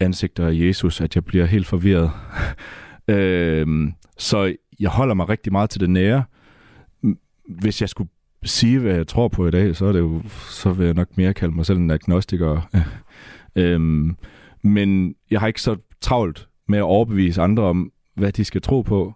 ansigter 0.00 0.46
af 0.46 0.52
Jesus, 0.54 1.00
at 1.00 1.14
jeg 1.14 1.24
bliver 1.24 1.46
helt 1.46 1.66
forvirret. 1.66 2.10
øh, 3.14 3.66
så 4.18 4.54
jeg 4.80 4.90
holder 4.90 5.14
mig 5.14 5.28
rigtig 5.28 5.52
meget 5.52 5.70
til 5.70 5.80
det 5.80 5.90
nære. 5.90 6.24
Hvis 7.48 7.80
jeg 7.80 7.88
skulle 7.88 8.10
sige, 8.44 8.78
hvad 8.78 8.94
jeg 8.94 9.06
tror 9.06 9.28
på 9.28 9.46
i 9.46 9.50
dag, 9.50 9.76
så 9.76 9.86
er 9.86 9.92
det 9.92 10.00
jo, 10.00 10.22
så 10.50 10.72
vil 10.72 10.84
jeg 10.84 10.94
nok 10.94 11.08
mere 11.16 11.34
kalde 11.34 11.54
mig 11.54 11.66
selv 11.66 11.78
en 11.78 11.90
agnostiker. 11.90 12.60
øhm, 13.56 14.16
men 14.62 15.14
jeg 15.30 15.40
har 15.40 15.46
ikke 15.46 15.62
så 15.62 15.76
travlt 16.00 16.48
med 16.68 16.78
at 16.78 16.82
overbevise 16.82 17.42
andre 17.42 17.62
om, 17.62 17.92
hvad 18.16 18.32
de 18.32 18.44
skal 18.44 18.62
tro 18.62 18.82
på. 18.82 19.12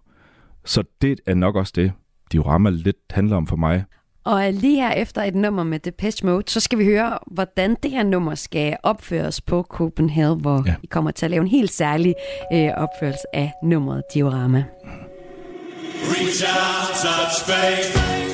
Så 0.65 0.83
det 1.01 1.19
er 1.25 1.33
nok 1.33 1.55
også 1.55 1.73
det, 1.75 1.91
diorama 2.31 2.69
lidt 2.69 2.97
handler 3.09 3.35
om 3.35 3.47
for 3.47 3.55
mig. 3.55 3.83
Og 4.23 4.53
lige 4.53 4.75
her 4.75 4.91
efter 4.91 5.23
et 5.23 5.35
nummer 5.35 5.63
med 5.63 5.79
Depeche 5.79 6.27
Mode, 6.27 6.43
så 6.47 6.59
skal 6.59 6.79
vi 6.79 6.85
høre, 6.85 7.19
hvordan 7.27 7.75
det 7.83 7.91
her 7.91 8.03
nummer 8.03 8.35
skal 8.35 8.77
opføres 8.83 9.41
på 9.41 9.63
Copenhagen, 9.69 10.41
hvor 10.41 10.63
ja. 10.65 10.75
Vi 10.81 10.87
kommer 10.87 11.11
til 11.11 11.25
at 11.25 11.31
lave 11.31 11.41
en 11.41 11.47
helt 11.47 11.71
særlig 11.71 12.15
øh, 12.53 12.69
opførelse 12.77 13.23
af 13.33 13.51
nummeret 13.63 14.03
Diorama. 14.13 14.63
Reach 16.03 16.43
out, 16.43 16.95
touch 16.95 17.45
faith. 17.45 18.28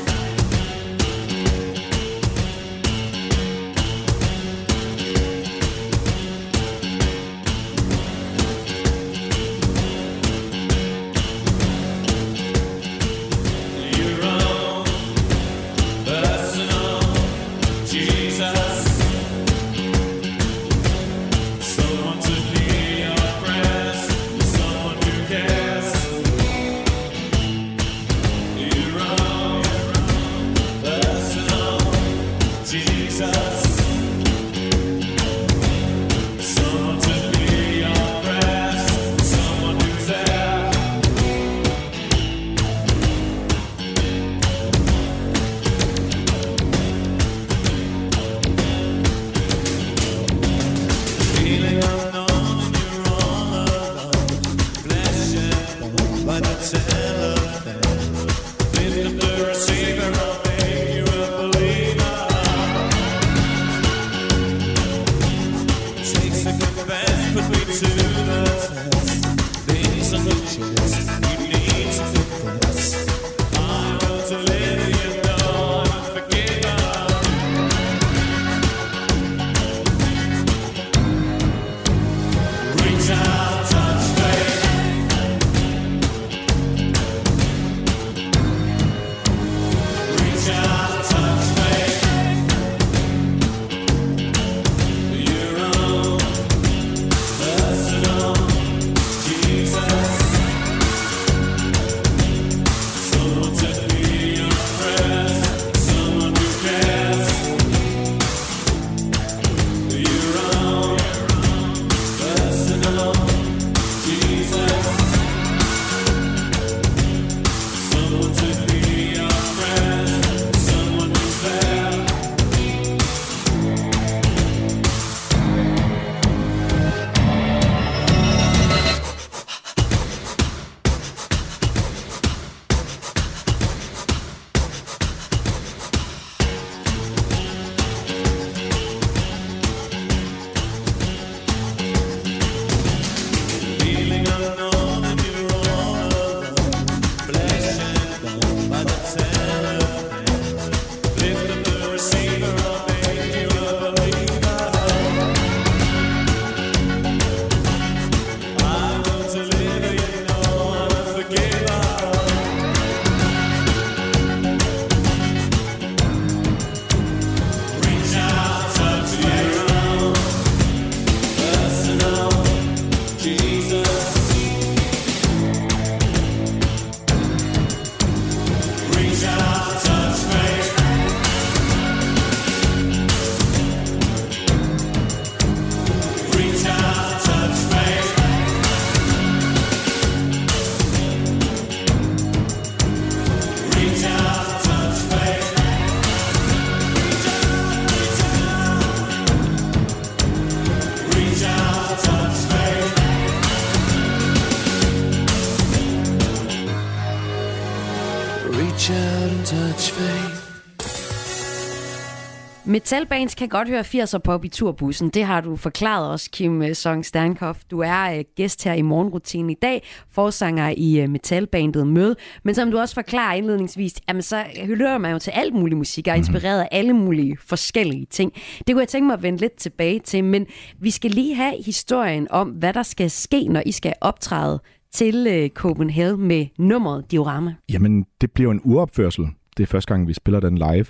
Metalbands 212.68 213.36
kan 213.36 213.50
godt 213.50 213.70
høre 213.70 213.82
80'er 213.82 214.18
pop 214.18 214.46
i 214.46 214.48
turbussen. 214.48 215.10
Det 215.10 215.24
har 215.24 215.42
du 215.42 215.56
forklaret 215.56 216.12
os, 216.12 216.28
Kim 216.28 216.62
øh, 216.62 216.76
Song 216.76 217.06
Sternkoff. 217.06 217.60
Du 217.72 217.80
er 217.80 218.18
øh, 218.18 218.24
gæst 218.36 218.64
her 218.64 218.74
i 218.74 218.82
morgenrutinen 218.82 219.50
i 219.50 219.54
dag, 219.62 219.84
forsanger 220.12 220.74
i 220.78 221.00
øh, 221.02 221.10
metalbandet 221.10 221.88
Mød. 221.88 222.16
Men 222.44 222.56
som 222.56 222.72
du 222.72 222.80
også 222.80 222.96
forklarer 222.96 223.34
indledningsvis, 223.34 223.94
jamen 224.08 224.22
så 224.22 224.44
hører 224.66 224.98
man 224.98 225.12
jo 225.12 225.20
til 225.20 225.32
alt 225.32 225.54
mulig 225.54 225.78
musik 225.78 226.08
og 226.08 226.12
er 226.12 226.18
inspireret 226.18 226.62
af 226.62 226.68
alle 226.72 226.94
mulige 226.94 227.38
forskellige 227.46 228.06
ting. 228.06 228.34
Det 228.68 228.76
kunne 228.76 228.80
jeg 228.82 228.88
tænke 228.88 229.06
mig 229.06 229.14
at 229.14 229.24
vende 229.24 229.40
lidt 229.40 229.58
tilbage 229.58 230.00
til, 230.00 230.24
men 230.24 230.46
vi 230.80 230.92
skal 230.92 231.12
lige 231.12 231.36
have 231.36 231.54
historien 231.66 232.28
om, 232.30 232.50
hvad 232.50 232.74
der 232.74 232.84
skal 232.84 233.12
ske, 233.12 233.48
når 233.48 233.64
I 233.66 233.72
skal 233.72 233.94
optræde 234.02 234.60
til 234.94 235.52
Copenhagen 235.54 236.28
med 236.28 236.46
nummeret 236.60 237.12
Diorama. 237.12 237.56
Jamen, 237.72 238.06
det 238.22 238.32
bliver 238.32 238.52
en 238.52 238.62
uopførsel. 238.64 239.26
Det 239.58 239.64
er 239.64 239.68
første 239.68 239.94
gang, 239.94 240.08
vi 240.08 240.14
spiller 240.14 240.40
den 240.40 240.58
live. 240.58 240.86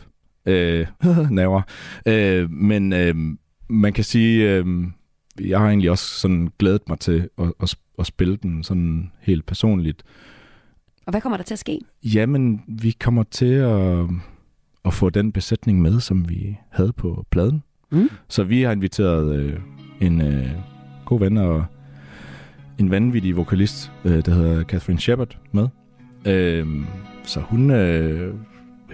Øh, 0.45 0.87
naver. 1.29 1.61
Øh, 2.05 2.51
men 2.51 2.93
øh, 2.93 3.15
man 3.69 3.93
kan 3.93 4.03
sige, 4.03 4.51
øh, 4.51 4.65
jeg 5.41 5.59
har 5.59 5.67
egentlig 5.67 5.91
også 5.91 6.19
sådan 6.19 6.51
glædet 6.59 6.89
mig 6.89 6.99
til 6.99 7.29
at, 7.37 7.53
at, 7.61 7.75
at 7.99 8.05
spille 8.05 8.37
den 8.37 8.63
sådan 8.63 9.11
helt 9.19 9.45
personligt. 9.45 10.03
Og 11.05 11.11
hvad 11.11 11.21
kommer 11.21 11.37
der 11.37 11.43
til 11.43 11.53
at 11.53 11.59
ske? 11.59 11.79
Jamen, 12.03 12.61
vi 12.67 12.91
kommer 12.99 13.23
til 13.23 13.53
at, 13.53 14.05
at 14.85 14.93
få 14.93 15.09
den 15.09 15.31
besætning 15.31 15.81
med, 15.81 15.99
som 15.99 16.29
vi 16.29 16.57
havde 16.69 16.93
på 16.93 17.25
pladen. 17.29 17.63
Mm. 17.91 18.09
Så 18.27 18.43
vi 18.43 18.61
har 18.61 18.71
inviteret 18.71 19.35
øh, 19.35 19.59
en 20.01 20.21
øh, 20.21 20.51
god 21.05 21.19
ven 21.19 21.37
og 21.37 21.65
en 22.77 22.91
vanvittig 22.91 23.37
vokalist, 23.37 23.91
øh, 24.05 24.25
der 24.25 24.33
hedder 24.33 24.63
Catherine 24.63 24.99
Shepard, 24.99 25.37
med. 25.51 25.67
Øh, 26.25 26.67
så 27.23 27.39
hun, 27.39 27.71
øh, 27.71 28.33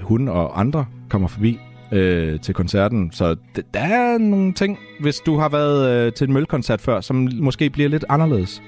hun 0.02 0.28
og 0.28 0.60
andre 0.60 0.86
kommer 1.10 1.28
forbi 1.28 1.60
øh, 1.92 2.40
til 2.40 2.54
koncerten. 2.54 3.12
Så 3.12 3.36
d- 3.58 3.62
der 3.74 3.80
er 3.80 4.18
nogle 4.18 4.54
ting, 4.54 4.78
hvis 5.00 5.20
du 5.20 5.38
har 5.38 5.50
været 5.50 6.08
øh, 6.08 6.14
til 6.14 6.28
en 6.28 6.34
mølkoncert 6.34 6.82
før, 6.82 7.02
som 7.02 7.30
måske 7.34 7.70
bliver 7.70 7.90
lidt 7.90 8.06
anderledes. 8.10 8.62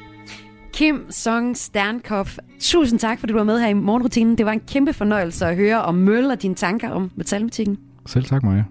Kim 0.73 1.05
Song 1.09 1.57
Sternkopf, 1.57 2.37
tusind 2.59 2.99
tak, 2.99 3.19
fordi 3.19 3.31
du 3.31 3.37
var 3.37 3.43
med 3.43 3.59
her 3.59 3.67
i 3.67 3.73
morgenrutinen. 3.73 4.37
Det 4.37 4.45
var 4.45 4.51
en 4.51 4.61
kæmpe 4.67 4.93
fornøjelse 4.93 5.45
at 5.45 5.55
høre 5.55 5.81
om 5.81 5.95
Møl 5.95 6.25
og 6.31 6.41
dine 6.41 6.55
tanker 6.55 6.89
om 6.89 7.11
metalmatikken. 7.15 7.77
Selv 8.05 8.23
tak, 8.23 8.43
Maja. 8.43 8.63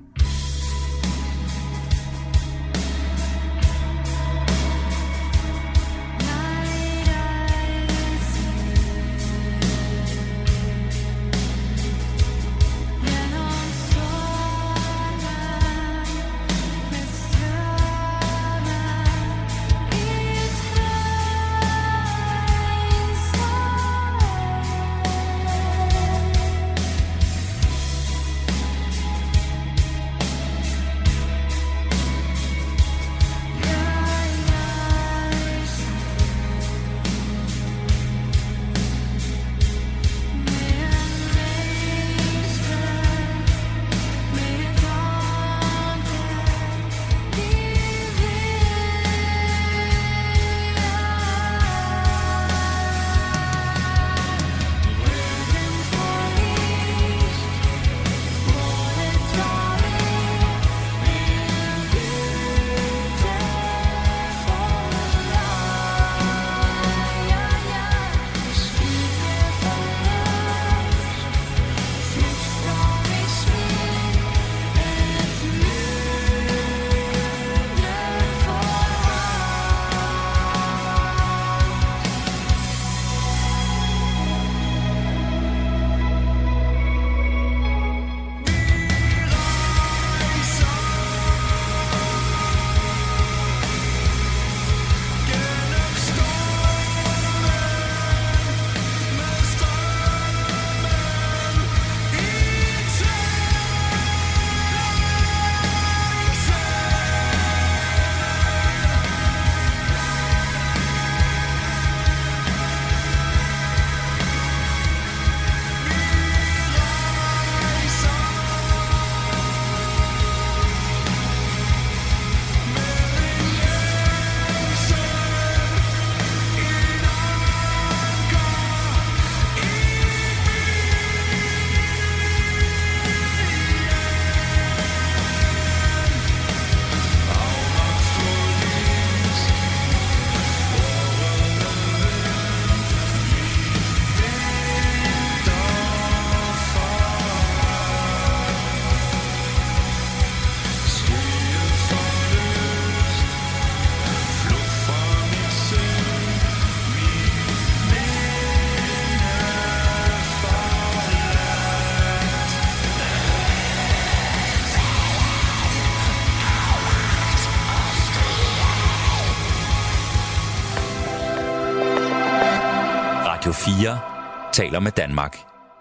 Radio 173.52 173.74
4 173.82 174.52
taler 174.52 174.80
med 174.80 174.90
Danmark. 174.90 175.36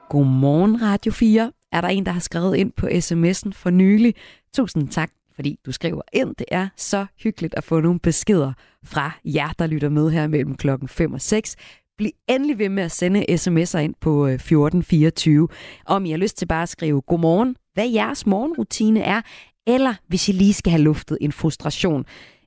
Godmorgen 0.09 0.81
Radio 0.81 1.11
4, 1.11 1.51
er 1.71 1.81
der 1.81 1.87
en, 1.87 2.05
der 2.05 2.11
har 2.11 2.19
skrevet 2.19 2.55
ind 2.55 2.71
på 2.71 2.87
sms'en 2.87 3.51
for 3.53 3.69
nylig. 3.69 4.15
Tusind 4.53 4.87
tak, 4.87 5.11
fordi 5.35 5.59
du 5.65 5.71
skriver 5.71 6.01
ind. 6.13 6.35
Det 6.35 6.45
er 6.51 6.67
så 6.77 7.05
hyggeligt 7.23 7.55
at 7.55 7.63
få 7.63 7.79
nogle 7.79 7.99
beskeder 7.99 8.53
fra 8.85 9.11
jer, 9.25 9.49
der 9.59 9.67
lytter 9.67 9.89
med 9.89 10.09
her 10.09 10.27
mellem 10.27 10.55
klokken 10.55 10.87
5 10.87 11.13
og 11.13 11.21
6. 11.21 11.55
Bliv 11.97 12.11
endelig 12.29 12.59
ved 12.59 12.69
med 12.69 12.83
at 12.83 12.91
sende 12.91 13.25
sms'er 13.29 13.77
ind 13.77 13.95
på 14.01 14.27
øh, 14.27 14.33
1424, 14.33 15.47
om 15.85 16.05
I 16.05 16.11
har 16.11 16.17
lyst 16.17 16.37
til 16.37 16.45
bare 16.45 16.63
at 16.63 16.69
skrive 16.69 17.01
godmorgen, 17.01 17.55
hvad 17.73 17.89
jeres 17.89 18.25
morgenrutine 18.25 19.01
er, 19.01 19.21
eller 19.67 19.93
hvis 20.07 20.29
I 20.29 20.31
lige 20.31 20.53
skal 20.53 20.71
have 20.71 20.83
luftet 20.83 21.17
en 21.21 21.31
frustration. 21.31 22.05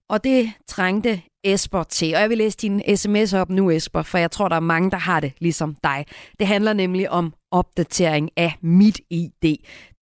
Og 0.08 0.24
det 0.24 0.52
trængte 0.68 1.22
Esper 1.44 1.82
til. 1.82 2.14
Og 2.14 2.20
jeg 2.20 2.30
vil 2.30 2.38
læse 2.38 2.58
din 2.58 2.96
sms 2.96 3.32
op 3.32 3.50
nu, 3.50 3.70
Esper, 3.70 4.02
for 4.02 4.18
jeg 4.18 4.30
tror, 4.30 4.48
der 4.48 4.56
er 4.56 4.60
mange, 4.60 4.90
der 4.90 4.96
har 4.96 5.20
det 5.20 5.32
ligesom 5.38 5.76
dig. 5.84 6.06
Det 6.38 6.46
handler 6.46 6.72
nemlig 6.72 7.10
om 7.10 7.34
opdatering 7.50 8.30
af 8.36 8.58
mit 8.62 9.00
ID. 9.10 9.56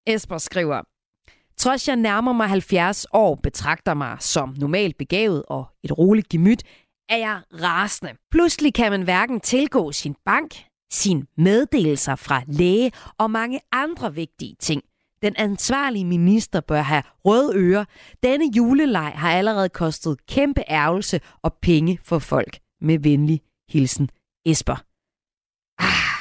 Esper 0.06 0.38
skriver, 0.38 0.82
Trods 1.56 1.88
jeg 1.88 1.96
nærmer 1.96 2.32
mig 2.32 2.48
70 2.48 3.06
år, 3.12 3.34
betragter 3.42 3.94
mig 3.94 4.16
som 4.20 4.54
normalt 4.58 4.98
begavet 4.98 5.42
og 5.48 5.66
et 5.84 5.98
roligt 5.98 6.28
gemyt, 6.28 6.62
er 7.08 7.16
jeg 7.16 7.40
rasende. 7.62 8.12
Pludselig 8.30 8.74
kan 8.74 8.90
man 8.90 9.02
hverken 9.02 9.40
tilgå 9.40 9.92
sin 9.92 10.14
bank, 10.24 10.64
sine 10.92 11.22
meddelelser 11.36 12.16
fra 12.16 12.42
læge 12.46 12.92
og 13.18 13.30
mange 13.30 13.60
andre 13.72 14.14
vigtige 14.14 14.56
ting. 14.60 14.82
Den 15.22 15.34
ansvarlige 15.36 16.04
minister 16.04 16.60
bør 16.60 16.82
have 16.82 17.02
røde 17.24 17.52
ører. 17.56 17.84
Denne 18.22 18.50
juleleg 18.56 19.12
har 19.14 19.32
allerede 19.32 19.68
kostet 19.68 20.26
kæmpe 20.26 20.62
ærgelse 20.70 21.20
og 21.42 21.54
penge 21.62 21.98
for 22.04 22.18
folk. 22.18 22.58
Med 22.80 22.98
venlig 22.98 23.40
hilsen, 23.68 24.10
Esper. 24.46 24.84
Ah, 25.78 26.12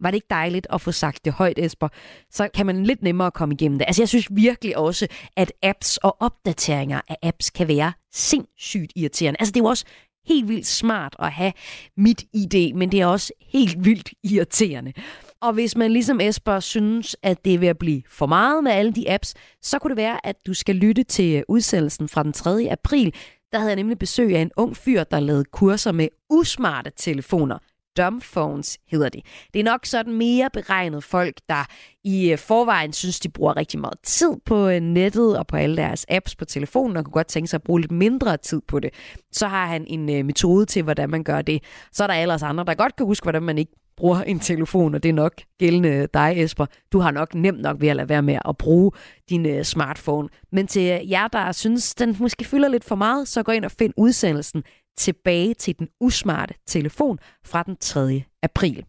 var 0.00 0.10
det 0.10 0.14
ikke 0.14 0.26
dejligt 0.30 0.66
at 0.70 0.80
få 0.80 0.92
sagt 0.92 1.24
det 1.24 1.32
højt, 1.32 1.58
Esper? 1.58 1.88
Så 2.30 2.48
kan 2.54 2.66
man 2.66 2.84
lidt 2.84 3.02
nemmere 3.02 3.30
komme 3.30 3.54
igennem 3.54 3.78
det. 3.78 3.84
Altså, 3.86 4.02
jeg 4.02 4.08
synes 4.08 4.28
virkelig 4.30 4.76
også, 4.76 5.06
at 5.36 5.52
apps 5.62 5.96
og 5.96 6.16
opdateringer 6.20 7.00
af 7.08 7.16
apps 7.22 7.50
kan 7.50 7.68
være 7.68 7.92
sindssygt 8.12 8.92
irriterende. 8.96 9.40
Altså, 9.40 9.52
det 9.52 9.60
er 9.60 9.64
jo 9.64 9.68
også 9.68 9.84
helt 10.26 10.48
vildt 10.48 10.66
smart 10.66 11.16
at 11.18 11.32
have 11.32 11.52
mit 11.96 12.24
ID, 12.32 12.74
men 12.74 12.92
det 12.92 13.00
er 13.00 13.06
også 13.06 13.32
helt 13.40 13.84
vildt 13.84 14.10
irriterende. 14.24 14.92
Og 15.40 15.52
hvis 15.52 15.76
man 15.76 15.90
ligesom 15.90 16.20
Esper 16.20 16.60
synes, 16.60 17.16
at 17.22 17.44
det 17.44 17.54
er 17.54 17.58
ved 17.58 17.68
at 17.68 17.78
blive 17.78 18.02
for 18.08 18.26
meget 18.26 18.64
med 18.64 18.72
alle 18.72 18.92
de 18.92 19.10
apps, 19.10 19.34
så 19.62 19.78
kunne 19.78 19.90
det 19.90 19.96
være, 19.96 20.26
at 20.26 20.36
du 20.46 20.54
skal 20.54 20.74
lytte 20.74 21.02
til 21.02 21.36
øh, 21.36 21.42
udsendelsen 21.48 22.08
fra 22.08 22.22
den 22.22 22.32
3. 22.32 22.68
april. 22.70 23.14
Der 23.52 23.58
havde 23.58 23.70
jeg 23.70 23.76
nemlig 23.76 23.98
besøg 23.98 24.36
af 24.36 24.40
en 24.40 24.50
ung 24.56 24.76
fyr, 24.76 25.04
der 25.04 25.20
lavede 25.20 25.44
kurser 25.44 25.92
med 25.92 26.08
usmarte 26.30 26.92
telefoner. 26.96 27.58
Dumbphones 27.96 28.78
hedder 28.90 29.08
de. 29.08 29.22
Det 29.54 29.60
er 29.60 29.64
nok 29.64 29.86
sådan 29.86 30.12
mere 30.12 30.50
beregnet 30.52 31.04
folk, 31.04 31.36
der 31.48 31.64
i 32.04 32.30
øh, 32.30 32.38
forvejen 32.38 32.92
synes, 32.92 33.20
de 33.20 33.28
bruger 33.28 33.56
rigtig 33.56 33.80
meget 33.80 33.98
tid 34.02 34.30
på 34.44 34.68
øh, 34.68 34.80
nettet 34.80 35.38
og 35.38 35.46
på 35.46 35.56
alle 35.56 35.76
deres 35.76 36.06
apps 36.08 36.36
på 36.36 36.44
telefonen, 36.44 36.96
og 36.96 37.04
kunne 37.04 37.12
godt 37.12 37.26
tænke 37.26 37.48
sig 37.48 37.58
at 37.58 37.62
bruge 37.62 37.80
lidt 37.80 37.92
mindre 37.92 38.36
tid 38.36 38.60
på 38.68 38.80
det. 38.80 38.90
Så 39.32 39.48
har 39.48 39.66
han 39.66 39.84
en 39.86 40.26
metode 40.26 40.66
til, 40.66 40.82
hvordan 40.82 41.10
man 41.10 41.24
gør 41.24 41.42
det. 41.42 41.62
Så 41.92 42.02
er 42.02 42.06
der 42.06 42.14
ellers 42.14 42.42
andre, 42.42 42.64
der 42.64 42.74
godt 42.74 42.96
kan 42.96 43.06
huske, 43.06 43.24
hvordan 43.24 43.42
man 43.42 43.58
ikke 43.58 43.72
bruger 43.96 44.22
en 44.22 44.40
telefon, 44.40 44.94
og 44.94 45.02
det 45.02 45.08
er 45.08 45.12
nok 45.12 45.32
gældende 45.58 46.08
dig, 46.14 46.32
Esper. 46.36 46.66
Du 46.92 46.98
har 46.98 47.10
nok 47.10 47.34
nemt 47.34 47.60
nok 47.60 47.80
ved 47.80 47.88
at 47.88 47.96
lade 47.96 48.08
være 48.08 48.22
med 48.22 48.38
at 48.48 48.56
bruge 48.56 48.92
din 49.30 49.46
øh, 49.46 49.64
smartphone. 49.64 50.28
Men 50.52 50.66
til 50.66 50.82
øh, 50.82 51.10
jer, 51.10 51.28
der 51.28 51.52
synes, 51.52 51.94
den 51.94 52.16
måske 52.20 52.44
fylder 52.44 52.68
lidt 52.68 52.84
for 52.84 52.94
meget, 52.94 53.28
så 53.28 53.42
gå 53.42 53.52
ind 53.52 53.64
og 53.64 53.70
find 53.70 53.92
udsendelsen 53.96 54.64
tilbage 54.98 55.54
til 55.54 55.78
den 55.78 55.88
usmarte 56.00 56.54
telefon 56.66 57.18
fra 57.44 57.62
den 57.62 57.76
3. 57.80 58.24
april. 58.42 58.84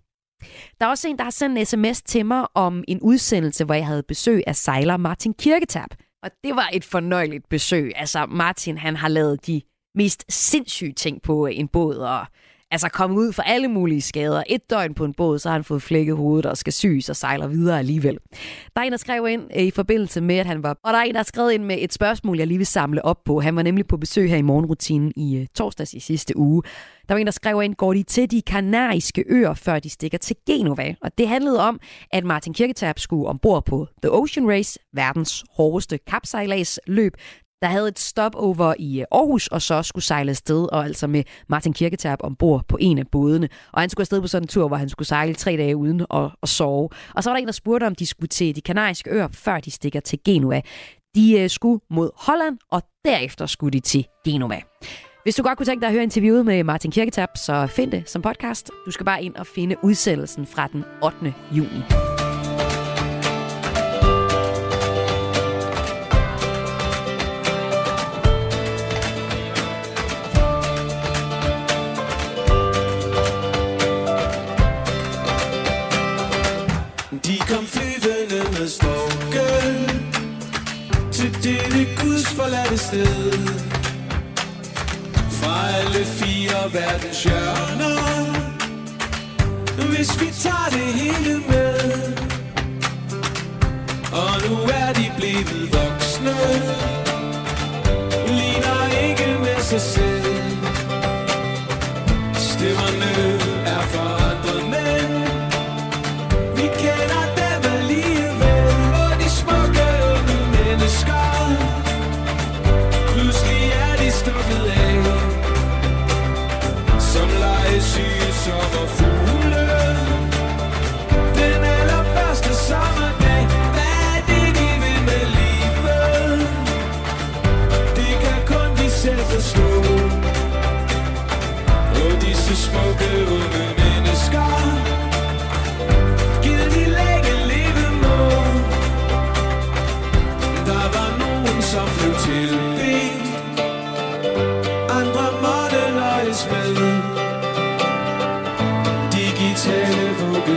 Der 0.80 0.86
er 0.86 0.90
også 0.90 1.08
en, 1.08 1.18
der 1.18 1.24
har 1.24 1.32
sendt 1.32 1.58
en 1.58 1.66
sms 1.66 2.02
til 2.02 2.26
mig 2.26 2.48
om 2.54 2.84
en 2.88 3.00
udsendelse, 3.02 3.66
hvor 3.66 3.74
jeg 3.74 3.86
havde 3.86 4.04
besøg 4.04 4.44
af 4.48 4.56
sejler 4.56 4.98
Martin 4.98 5.34
Kirketab. 5.34 5.90
Og 6.24 6.32
det 6.44 6.56
var 6.56 6.70
et 6.74 6.84
fornøjeligt 6.84 7.50
besøg. 7.50 7.92
Altså 7.96 8.26
Martin, 8.26 8.78
han 8.78 8.96
har 8.96 9.08
lavet 9.08 9.48
de 9.48 9.62
mest 9.96 10.26
sindssyge 10.30 10.94
ting 10.94 11.22
på 11.22 11.48
øh, 11.48 11.60
en 11.60 11.68
båd, 11.68 11.96
og 11.96 12.26
altså 12.72 12.90
kommet 12.90 13.18
ud 13.18 13.34
for 13.34 13.42
alle 13.44 13.68
mulige 13.68 14.02
skader. 14.02 14.44
Et 14.50 14.70
døgn 14.70 14.94
på 14.94 15.06
en 15.06 15.14
båd, 15.14 15.40
så 15.40 15.50
har 15.50 15.54
han 15.54 15.64
fået 15.64 15.82
flækket 15.82 16.16
hovedet 16.18 16.46
og 16.46 16.58
skal 16.58 16.74
syes 16.74 17.10
og 17.10 17.16
sejler 17.16 17.48
videre 17.48 17.80
alligevel. 17.80 18.18
Der 18.76 18.82
er 18.82 18.86
en, 18.86 18.92
der 18.92 18.98
skrev 18.98 19.28
ind 19.28 19.42
øh, 19.56 19.64
i 19.64 19.72
forbindelse 19.72 20.22
med, 20.22 20.36
at 20.36 20.46
han 20.46 20.64
var... 20.64 20.78
Og 20.84 20.94
der 20.94 21.00
er 21.00 21.04
en, 21.04 21.14
der 21.14 21.20
har 21.20 21.24
skrevet 21.24 21.52
ind 21.52 21.64
med 21.64 21.78
et 21.80 21.94
spørgsmål, 21.94 22.38
jeg 22.38 22.48
lige 22.48 22.58
vil 22.58 22.68
samle 22.68 23.06
op 23.06 23.24
på. 23.26 23.42
Han 23.42 23.56
var 23.56 23.64
nemlig 23.64 23.88
på 23.88 23.98
besøg 23.98 24.30
her 24.30 24.38
i 24.38 24.42
morgenrutinen 24.42 25.14
i 25.16 25.38
øh, 25.38 25.48
torsdags 25.56 25.94
i 25.94 26.00
sidste 26.00 26.38
uge. 26.38 26.64
Der 27.08 27.14
var 27.14 27.20
en, 27.20 27.28
der 27.28 27.32
skrev 27.32 27.62
ind, 27.64 27.76
går 27.76 27.94
de 27.94 28.04
til 28.04 28.32
de 28.32 28.42
kanariske 28.42 29.24
øer, 29.28 29.54
før 29.54 29.80
de 29.80 29.90
stikker 29.90 30.18
til 30.18 30.36
Genova? 30.46 30.96
Og 31.02 31.18
det 31.18 31.28
handlede 31.28 31.60
om, 31.60 31.80
at 32.12 32.24
Martin 32.24 32.54
Kirketab 32.54 33.00
skulle 33.00 33.28
ombord 33.28 33.66
på 33.66 33.88
The 34.04 34.12
Ocean 34.12 34.50
Race, 34.50 34.80
verdens 34.94 35.44
hårdeste 35.52 35.98
kapsejladsløb, 36.08 37.14
der 37.62 37.68
havde 37.68 37.88
et 37.88 38.00
stopover 38.00 38.74
i 38.80 39.00
øh, 39.00 39.06
Aarhus, 39.12 39.48
og 39.48 39.62
så 39.62 39.84
skulle 39.84 40.06
sejle 40.06 40.30
afsted, 40.30 40.68
og 40.72 40.86
altså 40.86 41.08
med 41.08 41.24
Martin 41.50 41.74
Kirketab 41.74 42.18
ombord 42.22 42.66
på 42.68 42.78
en 42.80 42.98
af 42.98 43.08
bådene. 43.08 43.50
Og 43.74 43.82
han 43.82 43.90
skulle 43.90 44.04
afsted 44.04 44.22
på 44.22 44.28
sådan 44.28 44.44
en 44.44 44.48
tur, 44.48 44.68
hvor 44.68 44.78
han 44.78 44.90
skulle 44.90 45.08
sejle 45.08 45.34
tre 45.34 45.58
dage 45.58 45.78
uden 45.78 46.06
at, 46.14 46.32
at 46.44 46.50
sove. 46.50 46.90
Og 47.16 47.24
så 47.24 47.30
var 47.30 47.36
der 47.36 47.42
en, 47.42 47.48
der 47.48 47.52
spurgte, 47.52 47.88
om 47.88 47.96
de 47.96 48.06
skulle 48.06 48.28
til 48.28 48.56
de 48.56 48.62
kanariske 48.62 49.10
øer, 49.10 49.28
før 49.32 49.60
de 49.60 49.72
stikker 49.72 50.00
til 50.00 50.20
Genua. 50.26 50.62
De 51.16 51.40
øh, 51.40 51.50
skulle 51.50 51.80
mod 51.90 52.10
Holland, 52.16 52.58
og 52.72 52.82
derefter 53.06 53.46
skulle 53.46 53.72
de 53.72 53.80
til 53.80 54.08
Genua. 54.26 54.60
Hvis 55.24 55.36
du 55.36 55.44
godt 55.44 55.58
kunne 55.58 55.66
tænke 55.66 55.82
dig 55.82 55.88
at 55.88 55.94
høre 55.94 56.04
interviewet 56.04 56.46
med 56.46 56.64
Martin 56.64 56.92
Kirketab, 56.92 57.30
så 57.36 57.68
find 57.68 57.92
det 57.92 58.10
som 58.10 58.22
podcast. 58.22 58.72
Du 58.86 58.92
skal 58.92 59.06
bare 59.06 59.24
ind 59.24 59.36
og 59.36 59.48
finde 59.48 59.76
udsendelsen 59.84 60.46
fra 60.46 60.68
den 60.68 60.84
8. 61.04 61.34
juni. 61.52 62.17
Kom 77.50 77.66
flyvende 77.66 78.60
med 78.60 78.70
storken 78.70 79.76
Til 81.12 81.34
dette 81.34 81.88
Guds 82.02 82.28
forladte 82.28 82.78
sted. 82.78 83.32
Fra 85.32 85.70
alle 85.70 86.06
fire 86.06 86.74
verdens 86.74 87.24
hjørner. 87.24 87.98
Hvis 89.96 90.22
vi 90.22 90.26
tager 90.44 90.70
det 90.72 90.94
hele 91.02 91.42
med. 91.50 92.14
Og 94.12 94.50
nu 94.50 94.56
er 94.56 94.94
de 94.94 95.12
blevet 95.18 95.70
voksne. 95.74 96.36
Ligner 98.28 99.10
ikke 99.10 99.40
med 99.40 99.62
sig 99.62 99.82
selv. 99.82 100.07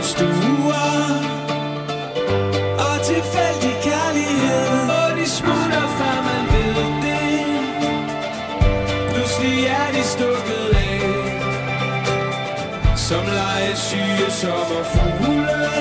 Digitale 0.01 0.27
vuggestuer 0.31 0.81
Og 2.79 2.95
tilfældig 3.05 3.75
kærlighed. 3.83 4.89
Og 4.89 5.17
de 5.17 5.29
smutter 5.29 5.85
før 5.97 6.17
man 6.29 6.43
ved 6.53 6.75
det. 7.03 7.31
Pludselig 9.13 9.65
er 9.65 9.87
de 9.95 10.03
stukket 10.03 10.67
af. 10.75 11.01
Som 12.95 13.23
legesyge 13.25 14.31
sommerfugle 14.31 15.71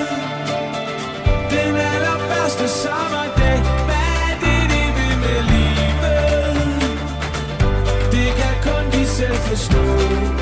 Den 1.50 1.76
allerførste 1.76 2.68
sommerdag. 2.68 3.58
Hvad 3.88 4.08
er 4.28 4.34
det, 4.44 4.62
de 4.72 4.82
vil 4.96 5.16
med 5.24 5.40
livet? 5.52 6.60
Det 8.12 8.28
kan 8.40 8.54
kun 8.62 8.84
de 8.92 9.06
selv 9.06 9.36
forstå. 9.36 10.39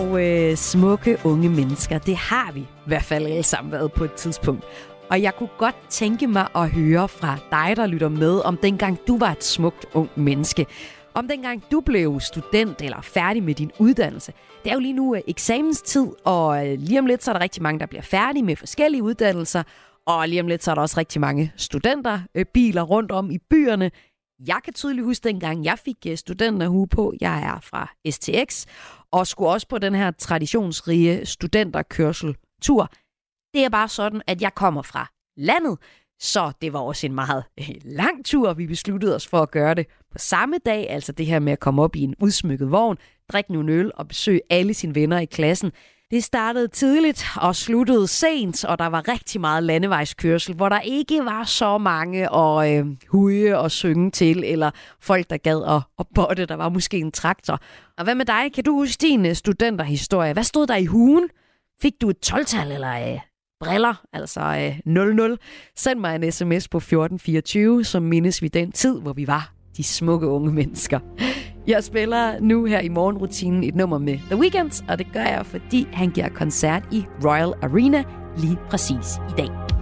Og 0.00 0.26
øh, 0.26 0.56
smukke 0.56 1.18
unge 1.24 1.48
mennesker, 1.48 1.98
det 1.98 2.16
har 2.16 2.52
vi 2.52 2.60
i 2.60 2.86
hvert 2.86 3.02
fald 3.02 3.26
alle 3.26 3.42
sammen 3.42 3.72
været 3.72 3.92
på 3.92 4.04
et 4.04 4.12
tidspunkt. 4.12 4.64
Og 5.10 5.22
jeg 5.22 5.36
kunne 5.36 5.48
godt 5.58 5.74
tænke 5.88 6.26
mig 6.26 6.48
at 6.54 6.70
høre 6.70 7.08
fra 7.08 7.38
dig, 7.50 7.76
der 7.76 7.86
lytter 7.86 8.08
med, 8.08 8.40
om 8.44 8.56
dengang 8.56 8.98
du 9.08 9.18
var 9.18 9.30
et 9.30 9.44
smukt 9.44 9.86
ung 9.94 10.10
menneske. 10.16 10.66
Om 11.14 11.28
dengang 11.28 11.64
du 11.70 11.80
blev 11.80 12.20
student 12.20 12.82
eller 12.82 13.00
færdig 13.00 13.42
med 13.42 13.54
din 13.54 13.70
uddannelse. 13.78 14.32
Det 14.64 14.70
er 14.70 14.74
jo 14.74 14.80
lige 14.80 14.92
nu 14.92 15.14
øh, 15.14 15.20
eksamenstid, 15.26 16.08
og 16.24 16.68
øh, 16.68 16.78
lige 16.78 16.98
om 16.98 17.06
lidt 17.06 17.24
så 17.24 17.30
er 17.30 17.32
der 17.32 17.40
rigtig 17.40 17.62
mange, 17.62 17.80
der 17.80 17.86
bliver 17.86 18.02
færdige 18.02 18.42
med 18.42 18.56
forskellige 18.56 19.02
uddannelser. 19.02 19.62
Og 20.06 20.28
lige 20.28 20.40
om 20.40 20.46
lidt 20.46 20.64
så 20.64 20.70
er 20.70 20.74
der 20.74 20.82
også 20.82 21.00
rigtig 21.00 21.20
mange 21.20 21.52
studenter, 21.56 22.20
øh, 22.34 22.44
biler 22.54 22.82
rundt 22.82 23.12
om 23.12 23.30
i 23.30 23.38
byerne. 23.50 23.90
Jeg 24.46 24.60
kan 24.64 24.72
tydeligt 24.72 25.04
huske 25.04 25.28
dengang, 25.28 25.64
jeg 25.64 25.78
fik 25.78 25.96
øh, 26.08 26.16
studenterhue 26.16 26.88
på. 26.88 27.14
Jeg 27.20 27.42
er 27.42 27.60
fra 27.62 27.90
STX 28.10 28.66
og 29.12 29.26
skulle 29.26 29.50
også 29.50 29.68
på 29.68 29.78
den 29.78 29.94
her 29.94 30.10
traditionsrige 30.10 31.26
studenterkørseltur. 31.26 32.90
Det 33.54 33.64
er 33.64 33.68
bare 33.68 33.88
sådan, 33.88 34.22
at 34.26 34.42
jeg 34.42 34.54
kommer 34.54 34.82
fra 34.82 35.10
landet, 35.36 35.78
så 36.20 36.52
det 36.62 36.72
var 36.72 36.78
også 36.78 37.06
en 37.06 37.14
meget 37.14 37.44
øh, 37.60 37.68
lang 37.84 38.24
tur, 38.24 38.52
vi 38.52 38.66
besluttede 38.66 39.14
os 39.14 39.26
for 39.26 39.42
at 39.42 39.50
gøre 39.50 39.74
det 39.74 39.86
på 40.12 40.18
samme 40.18 40.58
dag. 40.66 40.90
Altså 40.90 41.12
det 41.12 41.26
her 41.26 41.38
med 41.38 41.52
at 41.52 41.60
komme 41.60 41.82
op 41.82 41.96
i 41.96 42.00
en 42.00 42.14
udsmykket 42.18 42.70
vogn, 42.70 42.98
drikke 43.32 43.52
nogle 43.52 43.72
øl 43.72 43.92
og 43.94 44.08
besøge 44.08 44.40
alle 44.50 44.74
sine 44.74 44.94
venner 44.94 45.18
i 45.18 45.24
klassen. 45.24 45.72
Det 46.10 46.24
startede 46.24 46.68
tidligt 46.68 47.26
og 47.36 47.56
sluttede 47.56 48.08
sent, 48.08 48.64
og 48.64 48.78
der 48.78 48.86
var 48.86 49.08
rigtig 49.08 49.40
meget 49.40 49.62
landevejskørsel, 49.62 50.54
hvor 50.54 50.68
der 50.68 50.80
ikke 50.80 51.24
var 51.24 51.44
så 51.44 51.78
mange 51.78 52.36
at 52.36 52.78
øh, 52.78 52.86
huge 53.08 53.58
og 53.58 53.70
synge 53.70 54.10
til, 54.10 54.44
eller 54.44 54.70
folk, 55.00 55.30
der 55.30 55.36
gad 55.36 55.62
at, 55.76 55.82
at 55.98 56.06
botte. 56.14 56.46
Der 56.46 56.54
var 56.54 56.68
måske 56.68 56.98
en 56.98 57.12
traktor. 57.12 57.60
Og 57.98 58.04
hvad 58.04 58.14
med 58.14 58.24
dig? 58.24 58.52
Kan 58.54 58.64
du 58.64 58.72
huske 58.72 59.00
din 59.00 59.26
øh, 59.26 59.34
studenterhistorie? 59.34 60.32
Hvad 60.32 60.44
stod 60.44 60.66
der 60.66 60.76
i 60.76 60.84
hugen? 60.84 61.28
Fik 61.82 61.92
du 62.00 62.10
et 62.10 62.32
12-tal 62.32 62.72
eller 62.72 63.12
øh, 63.12 63.18
briller, 63.60 63.94
altså 64.12 64.40
øh, 64.40 64.92
00? 64.94 65.38
Send 65.76 66.00
mig 66.00 66.14
en 66.14 66.32
sms 66.32 66.68
på 66.68 66.78
1424, 66.78 67.84
så 67.84 68.00
mindes 68.00 68.42
vi 68.42 68.48
den 68.48 68.72
tid, 68.72 69.00
hvor 69.00 69.12
vi 69.12 69.26
var 69.26 69.52
de 69.76 69.84
smukke 69.84 70.26
unge 70.26 70.52
mennesker. 70.52 71.00
Jeg 71.66 71.84
spiller 71.84 72.40
nu 72.40 72.64
her 72.64 72.80
i 72.80 72.88
morgenrutinen 72.88 73.64
et 73.64 73.76
nummer 73.76 73.98
med 73.98 74.18
The 74.30 74.36
Weeknd, 74.36 74.84
og 74.88 74.98
det 74.98 75.06
gør 75.12 75.20
jeg, 75.20 75.46
fordi 75.46 75.88
han 75.92 76.10
giver 76.10 76.28
koncert 76.28 76.82
i 76.92 77.04
Royal 77.24 77.52
Arena 77.62 78.04
lige 78.38 78.58
præcis 78.70 79.16
i 79.16 79.32
dag. 79.36 79.79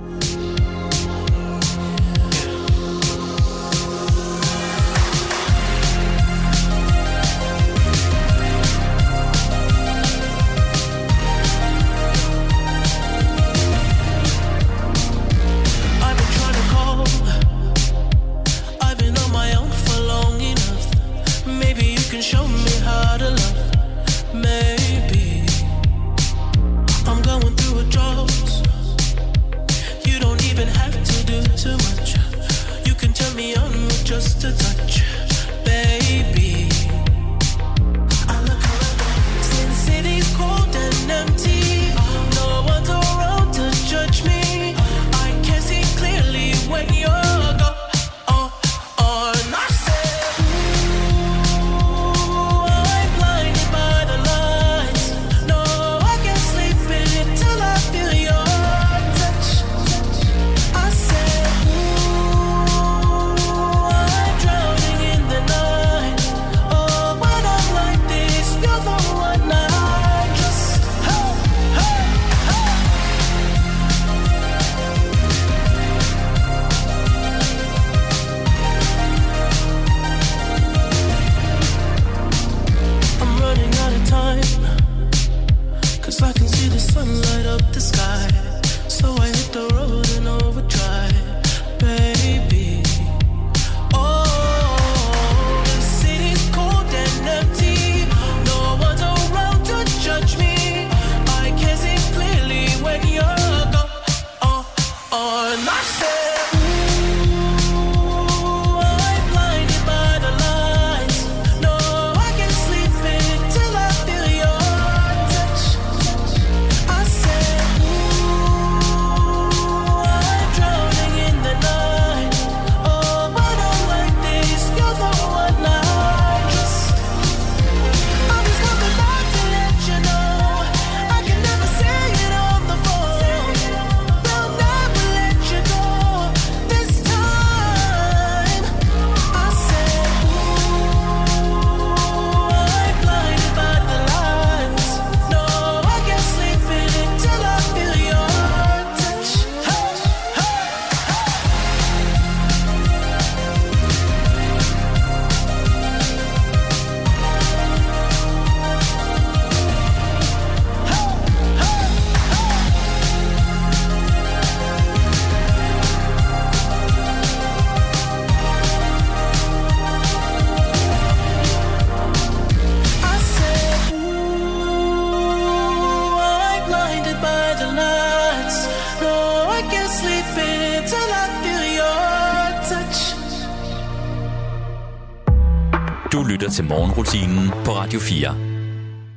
Til 186.58 186.66
morgenrutinen 186.66 187.48
på 187.64 187.70
Radio 187.70 188.00
4. 188.00 188.36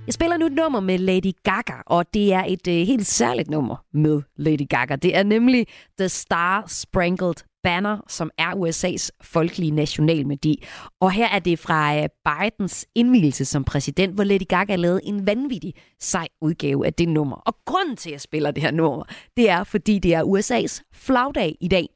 Jeg 0.06 0.14
spiller 0.14 0.38
nu 0.38 0.46
et 0.46 0.52
nummer 0.52 0.80
med 0.80 0.98
Lady 0.98 1.34
Gaga, 1.44 1.78
og 1.86 2.06
det 2.14 2.34
er 2.34 2.44
et 2.48 2.68
øh, 2.68 2.88
helt 2.88 3.08
særligt 3.08 3.50
nummer 3.50 3.76
med 3.94 4.22
Lady 4.38 4.68
Gaga. 4.70 4.96
Det 4.96 5.18
er 5.18 5.24
nemlig 5.24 5.68
The 6.00 6.10
Star 6.10 6.64
Sprinkled 6.68 7.36
Banner, 7.64 7.98
som 8.08 8.32
er 8.38 8.52
USA's 8.52 9.10
folkelige 9.24 9.72
nationalmelodi. 9.72 10.64
Og 11.00 11.12
her 11.12 11.28
er 11.28 11.40
det 11.40 11.60
fra 11.60 11.98
øh, 11.98 12.10
Bidens 12.26 12.86
indvielse 12.96 13.46
som 13.46 13.64
præsident, 13.64 14.16
hvor 14.16 14.24
Lady 14.24 14.48
Gaga 14.50 14.76
lavede 14.76 15.02
en 15.04 15.28
vanvittig 15.28 15.74
sej 16.00 16.28
udgave 16.42 16.86
af 16.86 16.94
det 16.94 17.10
nummer. 17.10 17.36
Og 17.36 17.56
grunden 17.66 17.98
til, 17.98 18.10
at 18.10 18.14
jeg 18.14 18.22
spiller 18.22 18.52
det 18.52 18.64
her 18.64 18.72
nummer, 18.72 19.04
det 19.38 19.50
er, 19.50 19.64
fordi 19.64 20.00
det 20.00 20.14
er 20.14 20.24
USA's 20.24 20.90
flagdag 20.94 21.56
i 21.62 21.68
dag. 21.68 21.88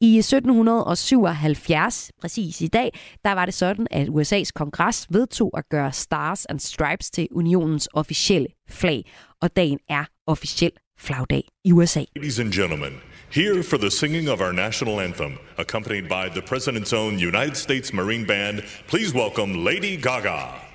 I 0.00 0.18
1777, 0.18 2.10
præcis 2.20 2.60
i 2.60 2.66
dag, 2.66 2.90
der 3.24 3.32
var 3.32 3.44
det 3.44 3.54
sådan, 3.54 3.86
at 3.90 4.08
USA's 4.08 4.50
kongres 4.54 5.06
vedtog 5.10 5.58
at 5.58 5.68
gøre 5.68 5.92
Stars 5.92 6.44
and 6.44 6.60
Stripes 6.60 7.10
til 7.10 7.28
unionens 7.30 7.88
officielle 7.92 8.48
flag. 8.68 9.04
Og 9.42 9.56
dagen 9.56 9.78
er 9.88 10.04
officiel 10.26 10.72
flagdag 10.98 11.42
i 11.64 11.72
USA. 11.72 12.04
Ladies 12.16 12.38
and 12.38 12.52
gentlemen, 12.52 12.92
here 13.30 13.62
for 13.62 13.76
the 13.76 13.90
singing 13.90 14.28
of 14.28 14.40
our 14.40 14.52
national 14.52 15.00
anthem, 15.00 15.38
accompanied 15.58 16.08
by 16.08 16.28
the 16.28 16.40
President's 16.40 16.92
own 16.92 17.18
United 17.18 17.56
States 17.56 17.92
Marine 17.92 18.24
Band, 18.24 18.64
please 18.86 19.12
welcome 19.12 19.64
Lady 19.64 19.96
Gaga. 19.96 20.67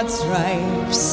God's 0.00 0.14
stripes. 0.14 1.09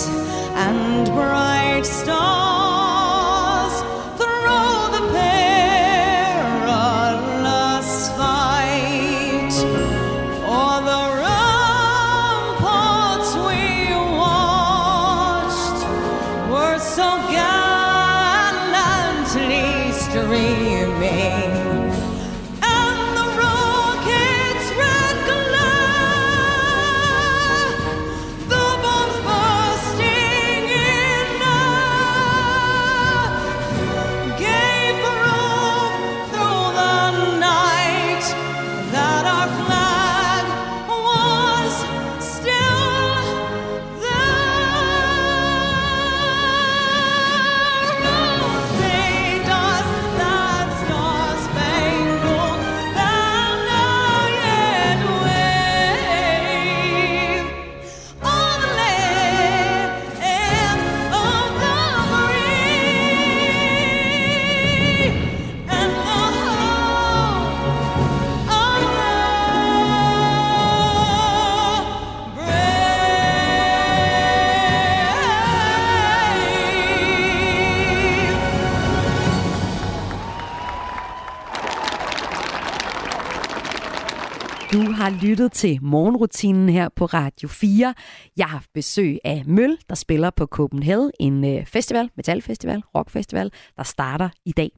Du 84.74 84.91
har 84.91 85.09
lyttet 85.09 85.51
til 85.51 85.80
morgenrutinen 85.82 86.70
her 86.70 86.89
på 86.89 87.05
Radio 87.05 87.47
4. 87.47 87.93
Jeg 88.38 88.45
har 88.45 88.51
haft 88.51 88.74
besøg 88.74 89.18
af 89.24 89.43
Møl, 89.45 89.78
der 89.89 89.95
spiller 89.95 90.30
på 90.30 90.45
Copenhagen, 90.45 91.11
en 91.20 91.45
øh, 91.45 91.65
festival, 91.65 92.09
metalfestival, 92.15 92.84
rockfestival, 92.95 93.51
der 93.78 93.84
starter 93.84 94.30
i 94.45 94.51
dag. 94.51 94.72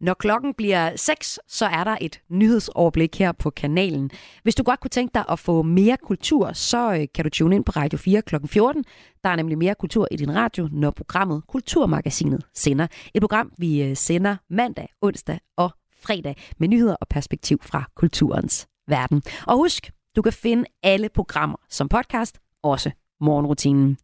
Når 0.00 0.14
klokken 0.14 0.54
bliver 0.54 0.96
6, 0.96 1.38
så 1.48 1.66
er 1.66 1.84
der 1.84 1.96
et 2.00 2.20
nyhedsoverblik 2.30 3.18
her 3.18 3.32
på 3.32 3.50
kanalen. 3.50 4.10
Hvis 4.42 4.54
du 4.54 4.62
godt 4.62 4.80
kunne 4.80 4.90
tænke 4.90 5.14
dig 5.14 5.24
at 5.28 5.38
få 5.38 5.62
mere 5.62 5.96
kultur, 6.02 6.52
så 6.52 6.94
øh, 6.94 7.06
kan 7.14 7.24
du 7.24 7.30
tune 7.30 7.56
ind 7.56 7.64
på 7.64 7.72
Radio 7.76 7.98
4 7.98 8.22
kl. 8.22 8.34
14. 8.46 8.84
Der 9.24 9.30
er 9.30 9.36
nemlig 9.36 9.58
mere 9.58 9.74
kultur 9.74 10.08
i 10.10 10.16
din 10.16 10.34
radio, 10.34 10.68
når 10.72 10.90
programmet 10.90 11.42
Kulturmagasinet 11.48 12.44
sender. 12.54 12.86
Et 13.14 13.22
program, 13.22 13.52
vi 13.58 13.82
øh, 13.82 13.96
sender 13.96 14.36
mandag, 14.50 14.88
onsdag 15.00 15.38
og 15.56 15.70
fredag 16.02 16.36
med 16.58 16.68
nyheder 16.68 16.96
og 17.00 17.08
perspektiv 17.08 17.58
fra 17.62 17.84
kulturens 17.96 18.66
verden. 18.88 19.22
Og 19.46 19.56
husk, 19.56 19.90
du 20.16 20.22
kan 20.22 20.32
finde 20.32 20.64
alle 20.82 21.08
programmer 21.08 21.56
som 21.70 21.88
podcast, 21.88 22.38
også 22.62 22.90
morgenrutinen. 23.20 23.98